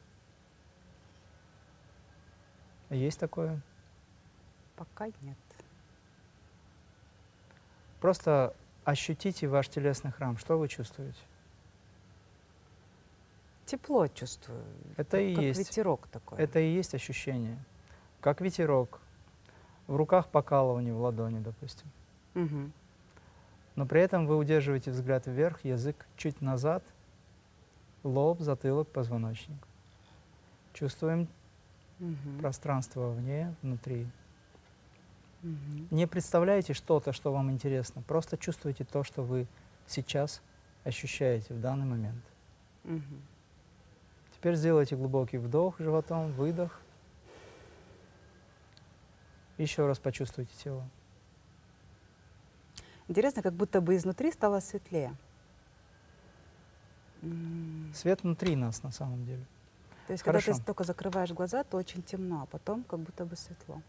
Есть 2.90 3.18
такое? 3.18 3.60
Пока 4.76 5.06
нет. 5.22 5.38
Просто 8.00 8.54
ощутите 8.84 9.48
ваш 9.48 9.68
телесный 9.68 10.12
храм. 10.12 10.36
Что 10.36 10.58
вы 10.58 10.68
чувствуете? 10.68 11.18
Тепло 13.64 14.06
чувствую. 14.06 14.62
Это 14.96 15.12
как, 15.12 15.20
и 15.20 15.34
как 15.34 15.44
есть. 15.44 15.58
ветерок 15.58 16.06
такой. 16.08 16.38
Это 16.38 16.60
и 16.60 16.72
есть 16.72 16.94
ощущение. 16.94 17.58
Как 18.20 18.40
ветерок. 18.40 19.00
в 19.86 19.96
руках 19.96 20.28
покалывание 20.28 20.92
в 20.92 21.00
ладони, 21.00 21.38
допустим. 21.38 21.88
Мгм. 22.34 22.72
Но 23.76 23.86
при 23.86 24.00
этом 24.00 24.26
вы 24.26 24.36
удерживаете 24.36 24.90
взгляд 24.90 25.26
вверх, 25.26 25.64
язык 25.64 26.06
чуть 26.16 26.40
назад, 26.40 26.82
лоб, 28.02 28.40
затылок, 28.40 28.88
позвоночник. 28.88 29.58
Чувствуем 30.72 31.28
Мгм. 31.98 32.38
пространство 32.40 33.00
вовне, 33.00 33.54
внутри. 33.62 34.06
Мгм. 35.42 35.88
Не 35.90 36.06
представляете 36.06 36.72
что-то, 36.72 37.12
что 37.12 37.32
вам 37.32 37.50
интересно, 37.50 38.02
просто 38.02 38.36
чувствуйте 38.36 38.84
то, 38.84 39.04
что 39.04 39.22
вы 39.22 39.46
сейчас 39.86 40.40
ощущаете 40.84 41.54
в 41.54 41.60
данный 41.60 41.86
момент. 41.86 42.22
Мгм. 42.84 43.22
Теперь 44.34 44.54
сделайте 44.56 44.96
глубокий 44.96 45.38
вдох 45.38 45.78
животом, 45.78 46.32
выдох. 46.32 46.80
Еще 49.58 49.86
раз 49.86 49.98
почувствуйте 49.98 50.52
тело. 50.62 50.84
Интересно, 53.08 53.42
как 53.42 53.52
будто 53.52 53.80
бы 53.80 53.96
изнутри 53.96 54.32
стало 54.32 54.60
светлее. 54.60 55.14
Свет 57.94 58.22
внутри 58.22 58.56
нас 58.56 58.82
на 58.82 58.90
самом 58.90 59.24
деле. 59.24 59.44
То 60.06 60.12
есть, 60.12 60.22
когда 60.22 60.38
ты 60.38 60.46
Хорошо. 60.46 60.62
только 60.64 60.84
закрываешь 60.84 61.32
глаза, 61.32 61.64
то 61.64 61.76
очень 61.76 62.02
темно, 62.02 62.42
а 62.42 62.46
потом 62.46 62.84
как 62.84 63.00
будто 63.00 63.24
бы 63.24 63.36
светло. 63.36 63.80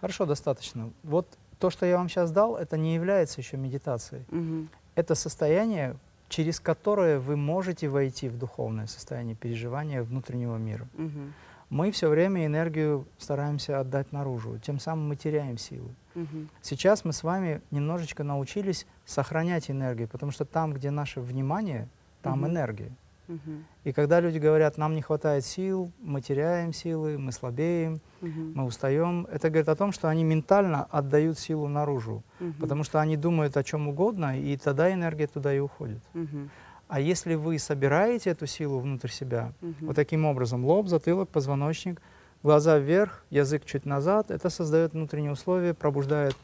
Хорошо, 0.00 0.26
достаточно. 0.26 0.90
Вот 1.02 1.26
то, 1.58 1.70
что 1.70 1.86
я 1.86 1.96
вам 1.96 2.08
сейчас 2.08 2.30
дал, 2.32 2.56
это 2.56 2.76
не 2.76 2.94
является 2.94 3.40
еще 3.40 3.56
медитацией. 3.56 4.24
Мгм. 4.30 4.68
Это 4.96 5.14
состояние, 5.14 5.96
через 6.28 6.58
которое 6.60 7.18
вы 7.18 7.36
можете 7.36 7.88
войти 7.88 8.28
в 8.28 8.38
духовное 8.38 8.86
состояние 8.86 9.36
переживания 9.36 10.02
внутреннего 10.02 10.56
мира. 10.56 10.86
Мгм. 10.94 11.32
Мы 11.70 11.90
все 11.90 12.08
время 12.08 12.46
энергию 12.46 13.06
стараемся 13.18 13.80
отдать 13.80 14.12
наружу, 14.12 14.58
тем 14.58 14.78
самым 14.78 15.08
мы 15.08 15.16
теряем 15.16 15.58
силы. 15.58 15.90
Мгм. 16.14 16.48
Сейчас 16.62 17.04
мы 17.04 17.12
с 17.12 17.22
вами 17.22 17.60
немножечко 17.70 18.22
научились 18.22 18.86
сохранять 19.04 19.70
энергию, 19.70 20.08
потому 20.08 20.30
что 20.32 20.44
там, 20.44 20.72
где 20.72 20.90
наше 20.90 21.20
внимание, 21.20 21.88
там 22.22 22.40
Мгм. 22.40 22.46
энергия. 22.50 22.92
Мгм. 23.26 23.64
И 23.84 23.92
когда 23.92 24.20
люди 24.20 24.36
говорят, 24.38 24.76
нам 24.76 24.94
не 24.94 25.00
хватает 25.00 25.46
сил, 25.46 25.90
мы 26.02 26.20
теряем 26.20 26.74
силы, 26.74 27.16
мы 27.18 27.32
слабеем, 27.32 28.00
Мгм. 28.20 28.52
мы 28.54 28.64
устаем, 28.64 29.26
это 29.32 29.48
говорит 29.48 29.68
о 29.70 29.74
том, 29.76 29.92
что 29.92 30.08
они 30.08 30.24
ментально 30.24 30.84
отдают 30.90 31.38
силу 31.38 31.66
наружу, 31.68 32.22
Мгм. 32.38 32.52
потому 32.60 32.84
что 32.84 33.00
они 33.00 33.16
думают 33.16 33.56
о 33.56 33.64
чем 33.64 33.88
угодно, 33.88 34.38
и 34.38 34.56
тогда 34.58 34.92
энергия 34.92 35.26
туда 35.26 35.54
и 35.54 35.58
уходит. 35.58 36.02
Мгм. 36.12 36.50
А 36.94 37.00
если 37.00 37.34
вы 37.34 37.58
собираете 37.58 38.30
эту 38.30 38.46
силу 38.46 38.78
внутрь 38.78 39.08
себя, 39.08 39.52
Мгм. 39.60 39.74
вот 39.88 39.96
таким 39.96 40.24
образом, 40.24 40.64
лоб, 40.64 40.86
затылок, 40.86 41.28
позвоночник, 41.28 42.00
глаза 42.44 42.78
вверх, 42.78 43.24
язык 43.30 43.64
чуть 43.64 43.84
назад, 43.84 44.30
это 44.30 44.48
создает 44.48 44.92
внутренние 44.92 45.32
условия, 45.32 45.74
пробуждает 45.74 46.36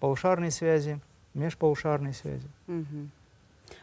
полушарные 0.00 0.50
связи, 0.50 1.00
межполушарные 1.32 2.12
связи. 2.12 2.46
Мгм. 2.66 3.10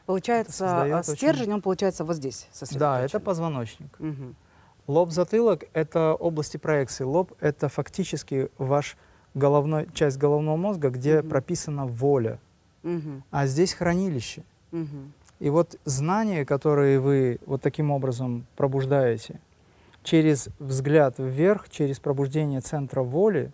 Получается, 0.05 0.83
а, 0.83 0.99
очень- 0.99 1.15
стержень, 1.15 1.53
он 1.53 1.61
получается 1.63 2.03
вот 2.05 2.17
здесь 2.17 2.47
Да, 2.73 3.01
это 3.01 3.19
позвоночник. 3.19 3.89
Мгм. 3.97 4.35
Лоб, 4.85 5.09
затылок— 5.09 5.63
это 5.73 6.13
области 6.13 6.57
проекции. 6.57 7.03
Лоб— 7.03 7.31
это 7.39 7.67
фактически 7.67 8.49
ваш 8.59 8.95
головной, 9.33 9.87
часть 9.95 10.19
головного 10.19 10.55
мозга, 10.55 10.91
где 10.91 11.21
Мгм. 11.21 11.29
прописана 11.29 11.85
воля. 11.87 12.37
Мгм. 12.83 13.23
А 13.31 13.47
здесь 13.47 13.73
хранилище. 13.73 14.43
Мгм. 14.71 15.13
И 15.41 15.49
вот 15.49 15.75
знания, 15.85 16.45
которые 16.45 16.99
вы 16.99 17.39
вот 17.47 17.63
таким 17.63 17.89
образом 17.89 18.45
пробуждаете, 18.55 19.39
через 20.03 20.49
взгляд 20.59 21.15
вверх, 21.17 21.67
через 21.67 21.99
пробуждение 21.99 22.61
центра 22.61 23.01
воли, 23.01 23.51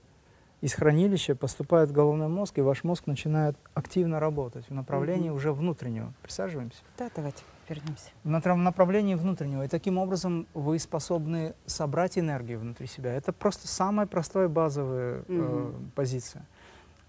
из 0.59 0.73
хранилища 0.73 1.33
поступает 1.33 1.89
в 1.89 1.93
головной 1.93 2.27
мозг, 2.27 2.57
и 2.57 2.61
ваш 2.61 2.83
мозг 2.83 3.07
начинает 3.07 3.55
активно 3.73 4.19
работать 4.19 4.65
в 4.69 4.73
направлении 4.73 5.29
Мгм. 5.29 5.37
уже 5.37 5.53
внутреннего. 5.53 6.11
Присаживаемся. 6.23 6.79
Да, 6.97 7.09
давайте 7.15 7.43
вернемся. 7.69 8.09
В 8.25 8.27
направлении 8.29 9.15
внутреннего. 9.15 9.63
И 9.63 9.69
таким 9.69 9.97
образом 9.97 10.45
вы 10.53 10.79
способны 10.79 11.53
собрать 11.67 12.17
энергию 12.17 12.59
внутри 12.59 12.87
себя. 12.87 13.13
Это 13.13 13.31
просто 13.31 13.67
самая 13.69 14.07
простая 14.07 14.49
базовая 14.49 15.23
э, 15.25 15.31
Мгм. 15.31 15.91
позиция. 15.95 16.45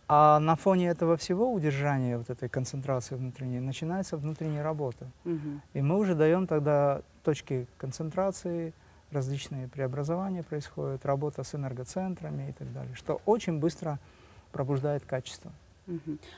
А 0.08 0.38
на 0.40 0.56
фоне 0.56 0.88
этого 0.88 1.18
всего 1.18 1.52
удержания 1.52 2.16
вот 2.16 2.30
этой 2.30 2.48
концентрации 2.48 3.14
внутренней 3.14 3.60
начинается 3.60 4.16
внутренняя 4.16 4.62
работа. 4.62 5.06
Мгм. 5.24 5.60
И 5.74 5.82
мы 5.82 5.98
уже 5.98 6.14
даем 6.14 6.46
тогда 6.46 7.02
точки 7.22 7.66
концентрации, 7.76 8.72
различные 9.10 9.68
преобразования 9.68 10.42
происходят, 10.42 11.04
работа 11.04 11.42
с 11.42 11.54
энергоцентрами 11.54 12.48
и 12.48 12.52
так 12.52 12.72
далее, 12.72 12.94
что 12.94 13.20
очень 13.26 13.58
быстро 13.58 13.98
пробуждает 14.50 15.04
качество. 15.04 15.52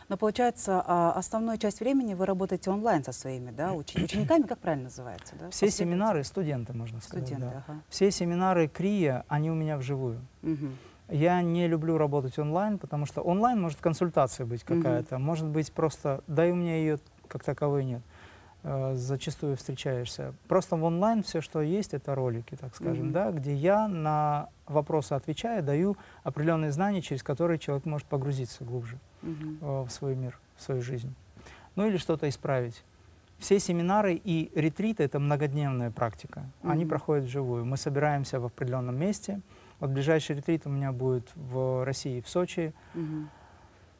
Но 0.08 0.16
получается, 0.16 0.82
а, 0.86 1.12
основную 1.12 1.58
часть 1.58 1.80
времени 1.80 2.14
вы 2.14 2.24
работаете 2.24 2.70
онлайн 2.70 3.02
со 3.02 3.10
своими 3.12 3.50
да, 3.50 3.72
учени- 3.72 4.04
учениками, 4.04 4.42
как 4.42 4.58
правильно 4.58 4.84
называется? 4.84 5.34
Да? 5.38 5.50
Все 5.50 5.70
семинары, 5.70 6.22
студенты, 6.22 6.72
можно 6.72 7.00
сказать. 7.00 7.26
Студенты, 7.26 7.52
да. 7.52 7.64
ага. 7.66 7.80
Все 7.88 8.10
семинары 8.12 8.68
КРИЯ, 8.68 9.24
они 9.28 9.50
у 9.50 9.54
меня 9.54 9.76
вживую. 9.76 10.20
Мгм. 10.42 10.76
Я 11.10 11.42
не 11.42 11.66
люблю 11.66 11.98
работать 11.98 12.38
онлайн, 12.38 12.78
потому 12.78 13.04
что 13.06 13.20
онлайн 13.20 13.60
может 13.60 13.80
консультация 13.80 14.46
быть 14.46 14.62
какая-то, 14.64 15.18
может 15.18 15.46
быть 15.46 15.72
просто, 15.72 16.22
да 16.28 16.46
и 16.46 16.52
у 16.52 16.54
меня 16.54 16.76
ее 16.76 16.98
как 17.28 17.42
таковой 17.44 17.84
нет. 17.84 18.02
Э, 18.62 18.94
Зачастую 18.94 19.56
встречаешься. 19.56 20.34
Просто 20.46 20.76
в 20.76 20.84
онлайн 20.84 21.22
все, 21.22 21.40
что 21.40 21.62
есть, 21.62 21.94
это 21.94 22.14
ролики, 22.14 22.54
так 22.56 22.76
скажем, 22.76 23.06
Мгм. 23.06 23.12
да, 23.12 23.30
где 23.32 23.54
я 23.54 23.88
на 23.88 24.48
вопросы 24.66 25.14
отвечаю, 25.14 25.62
даю 25.62 25.96
определенные 26.22 26.70
знания, 26.70 27.00
через 27.02 27.22
которые 27.22 27.58
человек 27.58 27.86
может 27.86 28.06
погрузиться 28.06 28.64
глубже 28.64 28.98
Мгм. 29.22 29.58
э, 29.60 29.82
в 29.82 29.90
свой 29.90 30.14
мир, 30.14 30.38
в 30.56 30.62
свою 30.62 30.82
жизнь. 30.82 31.12
Ну 31.74 31.86
или 31.88 31.96
что-то 31.96 32.28
исправить. 32.28 32.84
Все 33.38 33.58
семинары 33.58 34.14
и 34.14 34.52
ретриты— 34.54 35.02
это 35.04 35.18
многодневная 35.18 35.90
практика. 35.90 36.44
Они 36.62 36.84
Мгм. 36.84 36.90
проходят 36.90 37.24
вживую. 37.24 37.64
Мы 37.64 37.76
собираемся 37.78 38.38
в 38.38 38.44
определенном 38.44 38.96
месте. 38.96 39.40
Вот 39.80 39.90
ближайший 39.90 40.36
ретрит 40.36 40.66
у 40.66 40.70
меня 40.70 40.92
будет 40.92 41.30
в 41.34 41.84
России, 41.84 42.20
в 42.20 42.28
Сочи. 42.28 42.72
Мгм. 42.94 43.30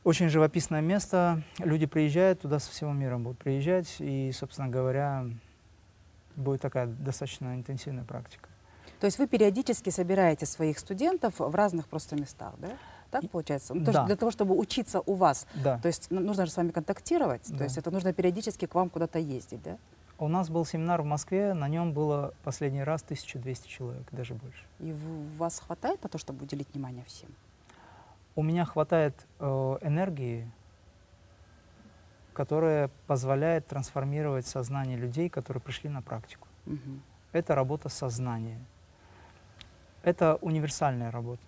Очень 0.04 0.28
живописное 0.28 0.80
место. 0.80 1.42
Люди 1.58 1.86
приезжают 1.86 2.42
туда 2.42 2.58
со 2.58 2.70
всего 2.70 2.92
мира, 2.92 3.18
будут 3.18 3.38
приезжать. 3.38 3.96
И, 3.98 4.30
собственно 4.32 4.68
говоря, 4.68 5.26
будет 6.36 6.60
такая 6.60 6.86
достаточно 6.86 7.54
интенсивная 7.54 8.04
практика. 8.04 8.48
То 8.98 9.06
есть 9.06 9.18
вы 9.18 9.26
периодически 9.26 9.88
собираете 9.90 10.44
своих 10.46 10.78
студентов 10.78 11.34
в 11.38 11.54
разных 11.54 11.88
просто 11.88 12.16
местах, 12.16 12.54
да? 12.58 12.68
Так 13.10 13.28
получается? 13.30 13.74
Ну, 13.74 13.84
то 13.84 13.92
да. 13.92 14.04
для 14.04 14.14
того, 14.16 14.30
чтобы 14.30 14.56
учиться 14.56 15.00
у 15.00 15.14
вас, 15.14 15.46
Да. 15.54 15.78
то 15.78 15.88
есть 15.88 16.08
ну, 16.10 16.20
нужно 16.20 16.46
же 16.46 16.52
с 16.52 16.56
вами 16.56 16.70
контактировать, 16.70 17.42
то 17.44 17.54
Да. 17.56 17.64
есть 17.64 17.76
это 17.76 17.90
нужно 17.90 18.12
периодически 18.12 18.66
к 18.66 18.74
вам 18.74 18.88
куда-то 18.88 19.18
ездить, 19.18 19.62
да? 19.62 19.78
У 20.20 20.28
нас 20.28 20.50
был 20.50 20.66
семинар 20.66 21.00
в 21.00 21.06
Москве, 21.06 21.54
на 21.54 21.66
нем 21.66 21.94
было 21.94 22.34
последний 22.44 22.84
раз 22.84 23.02
1200 23.02 23.66
человек, 23.66 24.06
даже 24.12 24.34
больше. 24.34 24.66
И 24.78 24.94
вас 25.38 25.60
хватает 25.60 26.02
на 26.02 26.10
то, 26.10 26.18
чтобы 26.18 26.44
уделить 26.44 26.68
внимание 26.74 27.04
всем? 27.06 27.30
У 28.36 28.42
меня 28.42 28.66
хватает 28.66 29.14
э, 29.38 29.46
энергии, 29.80 30.50
которая 32.34 32.90
позволяет 33.06 33.66
трансформировать 33.66 34.46
сознание 34.46 34.98
людей, 34.98 35.30
которые 35.30 35.62
пришли 35.62 35.88
на 35.88 36.02
практику. 36.02 36.46
Мгм. 36.66 37.00
Это 37.32 37.54
работа 37.54 37.88
сознания. 37.88 38.58
Это 40.02 40.36
универсальная 40.42 41.10
работа. 41.10 41.42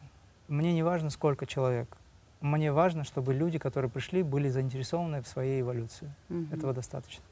Мне 0.48 0.72
не 0.72 0.82
важно, 0.82 1.10
сколько 1.10 1.44
человек. 1.44 1.94
Мне 2.40 2.72
важно, 2.72 3.04
чтобы 3.04 3.34
люди, 3.34 3.58
которые 3.58 3.90
пришли, 3.90 4.22
были 4.22 4.48
заинтересованы 4.48 5.20
в 5.20 5.28
своей 5.28 5.60
эволюции. 5.60 6.10
Мгм. 6.30 6.54
Этого 6.54 6.72
достаточно. 6.72 7.22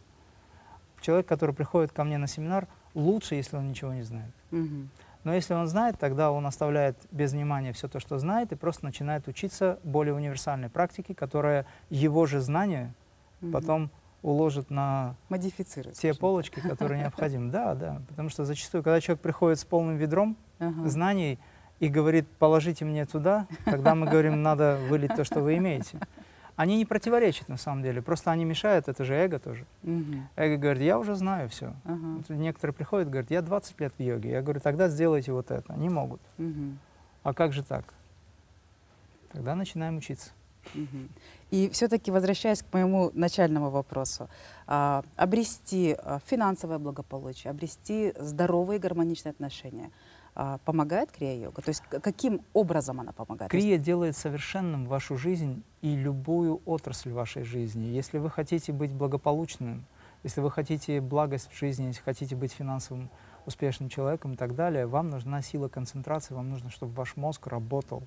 Человек, 1.01 1.27
который 1.27 1.55
приходит 1.55 1.93
ко 1.93 2.05
мне 2.05 2.19
на 2.19 2.27
семинар, 2.27 2.67
лучше, 2.95 3.35
если 3.35 3.57
он 3.57 3.69
ничего 3.69 3.93
не 3.93 4.03
знает. 4.03 4.33
Мгм. 4.51 4.91
Но 5.25 5.35
если 5.35 5.53
он 5.55 5.67
знает, 5.67 5.99
тогда 5.99 6.33
он 6.33 6.47
оставляет 6.47 6.97
без 7.11 7.33
внимания 7.33 7.73
все 7.73 7.89
то, 7.89 8.01
что 8.01 8.19
знает, 8.19 8.53
и 8.53 8.55
просто 8.55 8.85
начинает 8.85 9.29
учиться 9.29 9.79
более 9.85 10.15
универсальной 10.15 10.71
практике, 10.71 11.15
которая 11.15 11.67
его 11.91 12.27
же 12.27 12.41
знания 12.41 12.95
Мгм. 13.41 13.53
потом 13.53 13.91
уложит 14.23 14.69
на 14.71 15.15
модифицирует. 15.31 15.97
те 15.97 16.13
полочки, 16.15 16.61
которые 16.61 17.01
необходимы. 17.03 17.51
Да, 17.51 17.75
да. 17.75 18.03
Потому 18.09 18.29
что 18.29 18.45
зачастую, 18.45 18.83
когда 18.85 19.01
человек 19.01 19.23
приходит 19.23 19.59
с 19.59 19.65
полным 19.65 19.97
ведром 19.97 20.37
Ага. 20.59 20.89
знаний 20.89 21.39
и 21.81 21.89
говорит, 21.89 22.29
положите 22.39 22.85
мне 22.85 23.07
туда, 23.07 23.47
тогда 23.65 23.95
мы 23.95 24.07
говорим, 24.07 24.43
надо 24.43 24.79
вылить 24.89 25.15
то, 25.15 25.25
что 25.25 25.41
вы 25.41 25.57
имеете. 25.57 25.99
Они 26.61 26.77
не 26.77 26.85
противоречат 26.85 27.49
на 27.49 27.57
самом 27.57 27.83
деле, 27.83 28.03
просто 28.03 28.31
они 28.31 28.45
мешают, 28.45 28.87
это 28.87 29.03
же 29.03 29.15
эго 29.15 29.39
тоже. 29.39 29.65
Мгм. 29.83 30.29
Эго 30.37 30.59
говорит, 30.59 30.83
я 30.83 30.99
уже 30.99 31.15
знаю 31.15 31.49
все. 31.49 31.73
Ага. 31.85 32.23
Некоторые 32.29 32.75
приходят 32.75 33.09
говорят, 33.09 33.31
я 33.31 33.41
20 33.41 33.81
лет 33.81 33.95
в 33.97 34.03
йоге. 34.03 34.31
Я 34.33 34.43
говорю, 34.43 34.61
тогда 34.61 34.91
сделайте 34.91 35.33
вот 35.33 35.51
это. 35.51 35.73
Не 35.73 35.89
могут. 35.89 36.21
Мгм. 36.37 36.79
А 37.23 37.33
как 37.33 37.55
же 37.55 37.63
так? 37.63 37.95
Тогда 39.33 39.55
начинаем 39.55 39.97
учиться. 39.97 40.33
И 41.51 41.71
все-таки 41.71 42.11
возвращаясь 42.11 42.63
к 42.63 42.71
моему 42.75 43.11
начальному 43.15 43.71
вопросу, 43.71 44.29
а, 44.67 45.03
обрести 45.17 45.97
а, 45.99 46.21
финансовое 46.27 46.79
благополучие, 46.79 47.53
обрести 47.53 48.13
здоровые 48.19 48.79
гармоничные 48.79 49.31
отношения, 49.31 49.91
помогает 50.65 51.11
крия-йога? 51.11 51.63
То 51.63 51.69
есть 51.69 51.83
каким 51.89 52.43
образом 52.53 53.01
она 53.01 53.13
помогает? 53.13 53.51
Крия 53.51 53.79
делает 53.79 54.17
совершенным 54.17 54.87
вашу 54.87 55.17
жизнь 55.17 55.63
и 55.83 55.97
любую 55.97 56.61
отрасль 56.65 57.13
вашей 57.13 57.43
жизни. 57.43 57.87
Если 57.87 58.19
вы 58.19 58.31
хотите 58.31 58.73
быть 58.73 58.93
благополучным, 58.93 59.85
если 60.23 60.41
вы 60.41 60.51
хотите 60.51 61.01
благость 61.01 61.51
в 61.51 61.59
жизни, 61.59 61.87
если 61.87 62.03
хотите 62.03 62.37
быть 62.37 62.53
финансовым 62.53 63.11
успешным 63.47 63.89
человеком 63.89 64.35
и 64.35 64.37
так 64.37 64.55
далее, 64.55 64.87
вам 64.87 65.11
нужна 65.11 65.43
сила 65.43 65.69
концентрации, 65.69 66.35
вам 66.35 66.51
нужно, 66.51 66.71
чтобы 66.71 66.93
ваш 66.93 67.17
мозг 67.17 67.47
работал. 67.47 68.03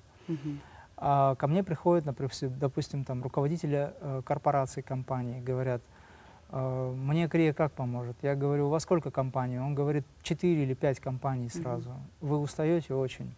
А 0.96 1.34
ко 1.34 1.48
мне 1.48 1.64
приходят, 1.64 2.06
например, 2.06 2.30
допустим, 2.56 3.04
там 3.04 3.22
руководители 3.22 3.92
э, 4.00 4.22
корпораций, 4.24 4.82
компаний, 4.82 5.40
говорят, 5.40 5.82
«Э, 5.82 5.93
мне 6.60 7.28
Крия 7.28 7.52
как 7.52 7.72
поможет? 7.72 8.16
Я 8.22 8.34
говорю, 8.34 8.66
у 8.66 8.70
вас 8.70 8.82
сколько 8.84 9.10
компаний? 9.10 9.58
Он 9.58 9.74
говорит, 9.74 10.04
4 10.22 10.62
или 10.62 10.74
5 10.74 11.00
компаний 11.00 11.48
сразу. 11.48 11.92
Вы 12.20 12.38
устаете 12.38 12.94
очень. 12.94 13.34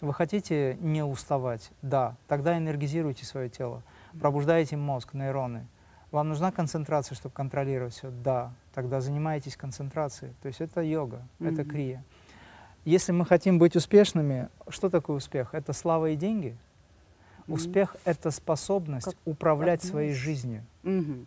Вы 0.00 0.14
хотите 0.14 0.76
не 0.80 1.02
уставать? 1.04 1.70
Да. 1.82 2.16
Тогда 2.28 2.56
энергизируйте 2.56 3.24
свое 3.26 3.48
тело, 3.50 3.82
пробуждайте 4.18 4.76
мозг, 4.76 5.12
нейроны. 5.14 5.66
Вам 6.10 6.28
нужна 6.28 6.50
концентрация, 6.50 7.14
чтобы 7.14 7.34
контролировать 7.34 7.92
все? 7.94 8.10
Да. 8.10 8.52
Тогда 8.74 9.00
занимайтесь 9.00 9.56
концентрацией. 9.56 10.32
То 10.42 10.48
есть 10.48 10.60
это 10.60 10.80
йога, 10.80 11.22
это 11.38 11.62
Мгм. 11.62 11.70
крия. 11.70 12.04
Если 12.84 13.12
мы 13.12 13.26
хотим 13.26 13.58
быть 13.58 13.76
успешными, 13.76 14.48
что 14.68 14.88
такое 14.88 15.18
успех? 15.18 15.54
Это 15.54 15.72
слава 15.72 16.10
и 16.10 16.16
деньги? 16.16 16.56
Мгм. 17.46 17.54
Успех— 17.54 17.96
это 18.04 18.30
способность 18.30 19.04
Как 19.06 19.14
управлять 19.26 19.80
одно 19.80 19.90
своей 19.90 20.12
из- 20.12 20.16
жизнью. 20.16 20.64
Мгм. 20.82 21.26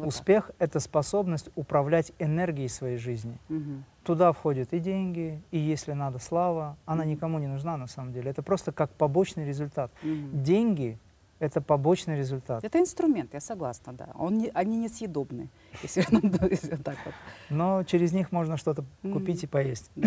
Вот 0.00 0.12
так. 0.12 0.20
Успех— 0.20 0.50
это 0.58 0.80
способность 0.80 1.50
управлять 1.56 2.12
энергией 2.18 2.68
своей 2.68 2.96
жизни. 2.98 3.38
Мгм. 3.48 3.84
Туда 4.04 4.32
входят 4.32 4.72
и 4.72 4.78
деньги, 4.78 5.40
и, 5.50 5.58
если 5.58 5.92
надо, 5.92 6.18
слава. 6.18 6.76
Она 6.86 7.02
Мгм. 7.02 7.10
никому 7.12 7.38
не 7.38 7.46
нужна 7.46 7.76
на 7.76 7.86
самом 7.86 8.12
деле. 8.12 8.30
Это 8.30 8.42
просто 8.42 8.72
как 8.72 8.90
побочный 8.90 9.44
результат. 9.46 9.90
Мгм. 10.02 10.42
Деньги— 10.42 10.98
это 11.38 11.60
побочный 11.60 12.16
результат. 12.18 12.64
Это 12.64 12.78
инструмент, 12.78 13.34
я 13.34 13.40
согласна, 13.40 13.92
да. 13.92 14.08
Он 14.14 14.38
не- 14.38 14.50
они 14.54 14.76
несъедобны, 14.78 15.48
если, 15.82 16.76
так 16.76 16.96
вот. 17.04 17.14
Но 17.50 17.82
через 17.84 18.12
них 18.12 18.32
можно 18.32 18.56
что-то 18.56 18.84
купить 19.02 19.44
и 19.44 19.46
поесть. 19.46 19.90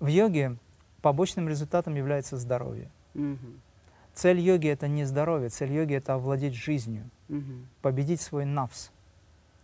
В 0.00 0.06
йоге 0.06 0.56
побочным 1.02 1.48
результатом 1.48 1.94
является 1.94 2.36
здоровье. 2.36 2.88
Цель 4.14 4.38
йоги— 4.38 4.68
это 4.68 4.86
не 4.88 5.04
здоровье, 5.04 5.48
цель 5.48 5.72
йоги— 5.72 5.94
это 5.96 6.14
овладеть 6.14 6.54
жизнью, 6.54 7.10
Мгм. 7.28 7.66
победить 7.82 8.20
свой 8.20 8.44
навс. 8.44 8.90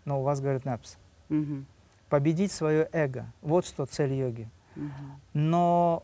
Но 0.05 0.21
у 0.21 0.23
вас 0.25 0.41
говорят 0.41 0.65
напс. 0.65 0.97
Мгм. 1.29 1.67
победить 2.09 2.51
свое 2.51 2.89
эго. 2.93 3.27
Вот 3.41 3.65
что 3.65 3.87
цель 3.87 4.13
йоги. 4.13 4.49
Мгм. 4.75 5.21
Но 5.33 6.03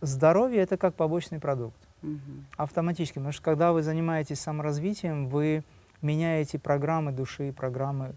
здоровье 0.00 0.60
это 0.62 0.76
как 0.76 0.94
побочный 0.94 1.40
продукт. 1.40 1.76
Мгм. 2.02 2.46
Автоматически. 2.56 3.14
Потому 3.14 3.32
что 3.32 3.42
когда 3.42 3.72
вы 3.72 3.82
занимаетесь 3.82 4.38
саморазвитием, 4.40 5.26
вы 5.26 5.64
меняете 6.00 6.60
программы 6.60 7.10
души, 7.10 7.52
программы 7.52 8.14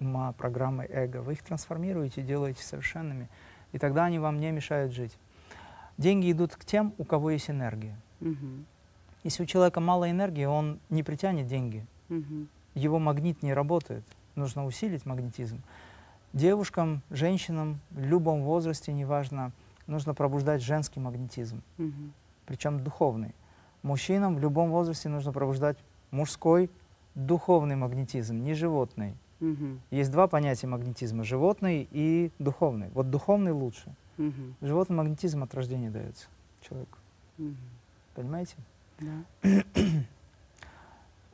ума, 0.00 0.32
программы 0.32 0.86
эго. 0.88 1.20
Вы 1.20 1.34
их 1.34 1.42
трансформируете, 1.42 2.22
делаете 2.22 2.62
совершенными. 2.62 3.28
И 3.72 3.78
тогда 3.78 4.04
они 4.06 4.18
вам 4.18 4.40
не 4.40 4.50
мешают 4.50 4.92
жить. 4.92 5.18
Деньги 5.98 6.32
идут 6.32 6.56
к 6.56 6.64
тем, 6.64 6.94
у 6.96 7.04
кого 7.04 7.32
есть 7.32 7.50
энергия. 7.50 7.98
Мгм. 8.20 8.64
Если 9.24 9.42
у 9.42 9.46
человека 9.46 9.80
мало 9.80 10.10
энергии, 10.10 10.44
он 10.44 10.78
не 10.90 11.02
притянет 11.02 11.46
деньги. 11.46 11.86
Мгм. 12.08 12.48
Его 12.74 12.98
магнит 12.98 13.42
не 13.42 13.52
работает. 13.54 14.04
Нужно 14.34 14.64
усилить 14.64 15.06
магнетизм. 15.06 15.60
Девушкам, 16.32 17.02
женщинам 17.10 17.80
в 17.90 18.00
любом 18.00 18.42
возрасте, 18.42 18.92
неважно, 18.92 19.52
нужно 19.86 20.14
пробуждать 20.14 20.62
женский 20.62 20.98
магнетизм, 21.00 21.62
Мгм. 21.76 22.12
причем 22.46 22.82
духовный. 22.82 23.34
Мужчинам 23.82 24.36
в 24.36 24.38
любом 24.40 24.70
возрасте 24.70 25.08
нужно 25.08 25.32
пробуждать 25.32 25.76
мужской 26.10 26.70
духовный 27.14 27.76
магнетизм, 27.76 28.36
не 28.42 28.54
животный. 28.54 29.14
Мгм. 29.40 29.80
Есть 29.90 30.10
два 30.10 30.26
понятия 30.28 30.68
магнетизма– 30.68 31.24
животный 31.24 31.86
и 31.90 32.30
духовный. 32.38 32.88
Вот 32.94 33.10
духовный 33.10 33.52
лучше. 33.52 33.94
Мгм. 34.16 34.54
Животный 34.62 34.96
магнетизм 34.96 35.42
от 35.42 35.52
рождения 35.54 35.90
дается 35.90 36.28
человеку. 36.62 36.96
Мгм. 37.38 37.56
Понимаете? 38.14 38.56
Да. 39.02 39.48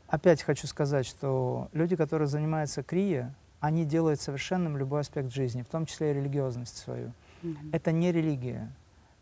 Опять 0.08 0.42
хочу 0.42 0.66
сказать, 0.66 1.06
что 1.06 1.68
люди, 1.72 1.94
которые 1.96 2.28
занимаются 2.28 2.82
крия, 2.82 3.34
они 3.60 3.84
делают 3.84 4.20
совершенным 4.20 4.76
любой 4.76 5.00
аспект 5.00 5.32
жизни, 5.32 5.62
в 5.62 5.68
том 5.68 5.84
числе 5.84 6.12
и 6.12 6.14
религиозность 6.14 6.78
свою. 6.78 7.12
Мгм. 7.42 7.70
Это 7.72 7.92
не 7.92 8.10
религия. 8.12 8.72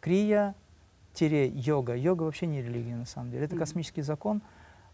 Крия-йога. 0.00 1.96
Йога 1.96 2.22
вообще 2.22 2.46
не 2.46 2.62
религия 2.62 2.96
на 2.96 3.06
самом 3.06 3.30
деле. 3.30 3.44
Это 3.46 3.54
Мгм. 3.54 3.61
космический 3.64 4.02
закон, 4.02 4.42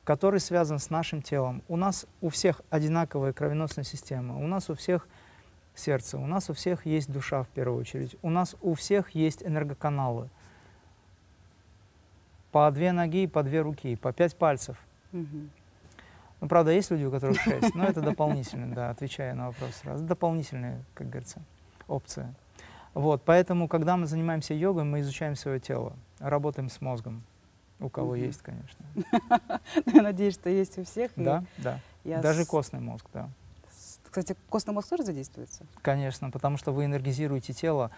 который 0.05 0.41
связан 0.41 0.79
с 0.79 0.89
нашим 0.91 1.21
телом. 1.23 1.63
У 1.69 1.77
нас 1.77 2.07
у 2.21 2.29
всех 2.31 2.63
одинаковая 2.71 3.33
кровеносная 3.33 3.85
система, 3.85 4.39
у 4.39 4.47
нас 4.47 4.71
у 4.71 4.75
всех 4.75 5.07
сердце, 5.75 6.19
у 6.19 6.27
нас 6.27 6.49
у 6.51 6.55
всех 6.55 6.87
есть 6.87 7.11
душа 7.11 7.43
в 7.43 7.49
первую 7.49 7.81
очередь, 7.81 8.17
у 8.23 8.31
нас 8.31 8.57
у 8.63 8.75
всех 8.75 9.11
есть 9.11 9.43
энергоканалы. 9.43 10.29
По 12.53 12.71
две 12.71 12.93
ноги, 12.93 13.27
по 13.27 13.43
две 13.43 13.63
руки, 13.63 13.97
по 13.97 14.13
пять 14.13 14.37
пальцев. 14.37 14.77
Мгм. 15.13 15.51
Ну, 16.41 16.49
правда, 16.49 16.73
есть 16.73 16.91
люди, 16.91 17.05
у 17.05 17.11
которых 17.11 17.41
шесть, 17.41 17.75
но 17.75 17.85
это 17.85 18.01
дополнительно, 18.01 18.75
да, 18.75 18.91
отвечая 18.91 19.35
на 19.35 19.47
вопрос 19.49 19.75
сразу. 19.77 20.05
Дополнительная, 20.05 20.83
как 20.95 21.09
говорится, 21.09 21.41
опция. 21.89 22.35
Вот, 22.95 23.23
поэтому, 23.25 23.69
когда 23.69 23.97
мы 23.97 24.07
занимаемся 24.07 24.53
йогой, 24.53 24.85
мы 24.85 25.01
изучаем 25.01 25.35
свое 25.35 25.61
тело, 25.61 25.95
работаем 26.19 26.69
с 26.69 26.81
мозгом. 26.81 27.23
У 27.81 27.89
кого 27.89 28.13
Мгм. 28.15 28.23
есть, 28.23 28.43
конечно. 28.43 28.85
Я 29.87 30.03
надеюсь, 30.03 30.35
что 30.35 30.51
есть 30.51 30.79
у 30.79 30.85
всех. 30.85 31.11
и 31.17 31.23
Да, 31.23 31.45
да. 31.59 31.81
я 32.05 32.21
Даже 32.21 32.45
с- 32.45 32.47
костный 32.47 32.81
мозг, 32.81 33.07
да. 33.15 33.29
Кстати, 34.05 34.37
костный 34.51 34.75
мозг 34.75 34.89
тоже 34.91 35.05
задействуется? 35.05 35.65
Конечно, 35.81 36.31
потому 36.31 36.59
что 36.59 36.73
вы 36.73 36.85
энергизируете 36.85 37.55
тело. 37.55 37.91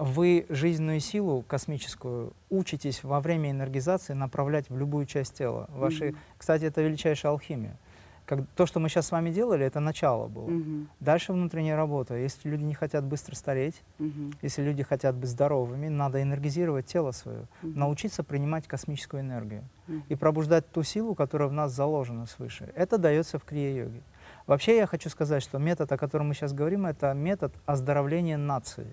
Вы 0.00 0.46
жизненную 0.48 0.98
силу 1.00 1.42
космическую 1.46 2.32
учитесь 2.48 3.04
во 3.04 3.20
время 3.20 3.50
энергизации 3.50 4.14
направлять 4.14 4.70
в 4.70 4.76
любую 4.78 5.04
часть 5.04 5.34
тела. 5.34 5.66
Ваши, 5.68 6.06
Мгм. 6.06 6.16
Кстати, 6.38 6.64
это 6.64 6.80
величайшая 6.80 7.32
алхимия. 7.32 7.76
Как, 8.24 8.40
то, 8.56 8.64
что 8.64 8.80
мы 8.80 8.88
сейчас 8.88 9.08
с 9.08 9.10
вами 9.12 9.30
делали, 9.30 9.66
это 9.66 9.78
начало 9.80 10.26
было. 10.28 10.48
Мгм. 10.48 10.88
Дальше 11.00 11.34
внутренняя 11.34 11.76
работа. 11.76 12.14
Если 12.14 12.48
люди 12.48 12.62
не 12.62 12.72
хотят 12.72 13.04
быстро 13.04 13.34
стареть, 13.34 13.82
Мгм. 13.98 14.32
если 14.40 14.62
люди 14.62 14.82
хотят 14.84 15.16
быть 15.16 15.28
здоровыми, 15.28 15.88
надо 15.88 16.22
энергизировать 16.22 16.86
тело 16.86 17.10
свое, 17.12 17.44
Мгм. 17.60 17.78
научиться 17.78 18.22
принимать 18.24 18.66
космическую 18.66 19.20
энергию 19.20 19.64
Мгм. 19.86 20.04
и 20.08 20.14
пробуждать 20.14 20.70
ту 20.72 20.82
силу, 20.82 21.14
которая 21.14 21.48
в 21.48 21.52
нас 21.52 21.72
заложена 21.72 22.24
свыше. 22.24 22.72
Это 22.74 22.96
дается 22.96 23.38
в 23.38 23.44
крия-йоге. 23.44 24.00
Вообще 24.46 24.78
я 24.78 24.86
хочу 24.86 25.10
сказать, 25.10 25.42
что 25.42 25.58
метод, 25.58 25.92
о 25.92 25.98
котором 25.98 26.28
мы 26.28 26.34
сейчас 26.34 26.54
говорим, 26.54 26.86
это 26.86 27.12
метод 27.12 27.52
оздоровления 27.66 28.38
нации. 28.38 28.86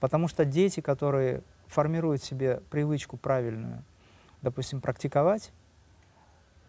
Потому 0.00 0.28
что 0.28 0.44
дети, 0.44 0.80
которые 0.80 1.42
формируют 1.66 2.22
себе 2.22 2.60
привычку 2.70 3.16
правильную, 3.16 3.82
допустим, 4.42 4.80
практиковать, 4.80 5.52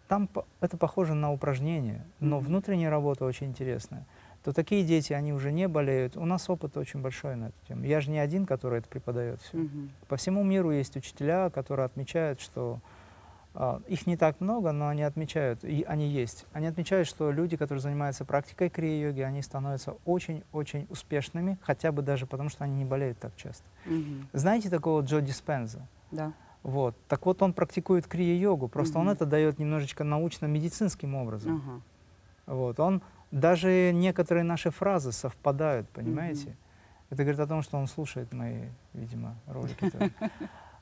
там 0.08 0.28
это 0.60 0.76
похоже 0.76 1.14
на 1.14 1.32
упражнение, 1.32 2.04
но 2.18 2.40
внутренняя 2.40 2.90
работа 2.90 3.24
очень 3.24 3.46
интересная. 3.46 4.04
То 4.42 4.52
такие 4.52 4.84
дети, 4.84 5.12
они 5.12 5.32
уже 5.32 5.52
не 5.52 5.68
болеют. 5.68 6.16
У 6.16 6.24
нас 6.24 6.50
опыт 6.50 6.76
очень 6.76 7.00
большой 7.00 7.36
на 7.36 7.48
эту 7.48 7.56
тему. 7.68 7.84
Я 7.84 8.00
же 8.00 8.10
не 8.10 8.18
один, 8.18 8.46
который 8.46 8.78
это 8.80 8.88
преподает 8.88 9.40
все. 9.42 9.58
По 10.08 10.16
всему 10.16 10.42
миру 10.42 10.72
есть 10.72 10.96
учителя, 10.96 11.50
которые 11.50 11.86
отмечают, 11.86 12.40
что 12.40 12.80
их 13.88 14.06
не 14.06 14.16
так 14.16 14.40
много, 14.40 14.72
но 14.72 14.88
они 14.88 15.02
отмечают, 15.02 15.64
и 15.64 15.82
они 15.82 16.08
есть. 16.08 16.46
Они 16.52 16.66
отмечают, 16.66 17.06
что 17.06 17.30
люди, 17.30 17.56
которые 17.56 17.82
занимаются 17.82 18.24
практикой 18.24 18.70
крия-йоги, 18.70 19.20
они 19.20 19.42
становятся 19.42 19.96
очень-очень 20.06 20.86
успешными, 20.88 21.58
хотя 21.62 21.92
бы 21.92 22.00
даже 22.02 22.26
потому, 22.26 22.48
что 22.48 22.64
они 22.64 22.74
не 22.76 22.84
болеют 22.86 23.18
так 23.18 23.36
часто. 23.36 23.64
Мгм. 23.84 24.28
Знаете 24.32 24.70
такого 24.70 25.02
Джо 25.02 25.20
Диспенза? 25.20 25.86
Да. 26.10 26.32
Вот. 26.62 26.94
Так 27.08 27.26
вот, 27.26 27.42
он 27.42 27.52
практикует 27.52 28.06
крия-йогу, 28.06 28.68
просто 28.68 28.98
он 28.98 29.06
Мгм. 29.06 29.12
это 29.14 29.26
дает 29.26 29.58
немножечко 29.58 30.04
научно-медицинским 30.04 31.14
образом. 31.14 31.56
Ага. 31.56 31.80
Вот. 32.56 32.80
Он, 32.80 33.02
даже 33.30 33.92
некоторые 33.92 34.44
наши 34.44 34.70
фразы 34.70 35.12
совпадают, 35.12 35.88
понимаете? 35.90 36.56
Это 37.10 37.24
говорит 37.24 37.40
о 37.40 37.46
том, 37.46 37.62
что 37.62 37.76
он 37.76 37.88
слушает 37.88 38.32
мои, 38.32 38.68
видимо, 38.94 39.36
ролики. 39.46 39.90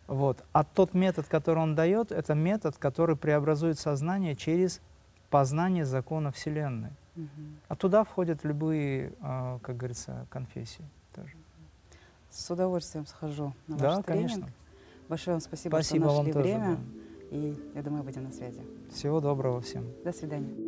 Вот. 0.08 0.42
А 0.52 0.64
тот 0.64 0.94
метод, 0.94 1.26
который 1.28 1.62
он 1.62 1.74
дает, 1.74 2.10
это 2.12 2.34
метод, 2.34 2.76
который 2.78 3.14
преобразует 3.14 3.78
сознание 3.78 4.34
через 4.34 4.80
познание 5.30 5.84
закона 5.84 6.32
Вселенной. 6.32 6.90
Мгм. 7.14 7.28
А 7.68 7.76
туда 7.76 8.04
входят 8.04 8.42
любые, 8.42 9.12
а, 9.20 9.58
как 9.60 9.76
говорится, 9.76 10.26
конфессии 10.30 10.84
тоже. 11.14 11.34
С 12.30 12.50
удовольствием 12.50 13.06
схожу 13.06 13.54
на 13.66 13.76
да, 13.76 13.96
ваш 13.96 14.04
тренинг. 14.04 14.30
конечно. 14.30 14.52
Большое 15.08 15.34
вам 15.34 15.40
спасибо, 15.40 15.72
Спасибо 15.76 16.06
что 16.06 16.16
вам 16.16 16.26
нашли 16.26 16.32
тоже. 16.32 16.44
время. 16.48 16.76
да. 16.76 17.36
И 17.36 17.72
я 17.74 17.82
думаю, 17.82 18.02
будем 18.02 18.24
на 18.24 18.32
связи. 18.32 18.62
Всего 18.90 19.20
доброго 19.20 19.60
всем. 19.60 19.84
До 20.04 20.12
свидания. 20.12 20.67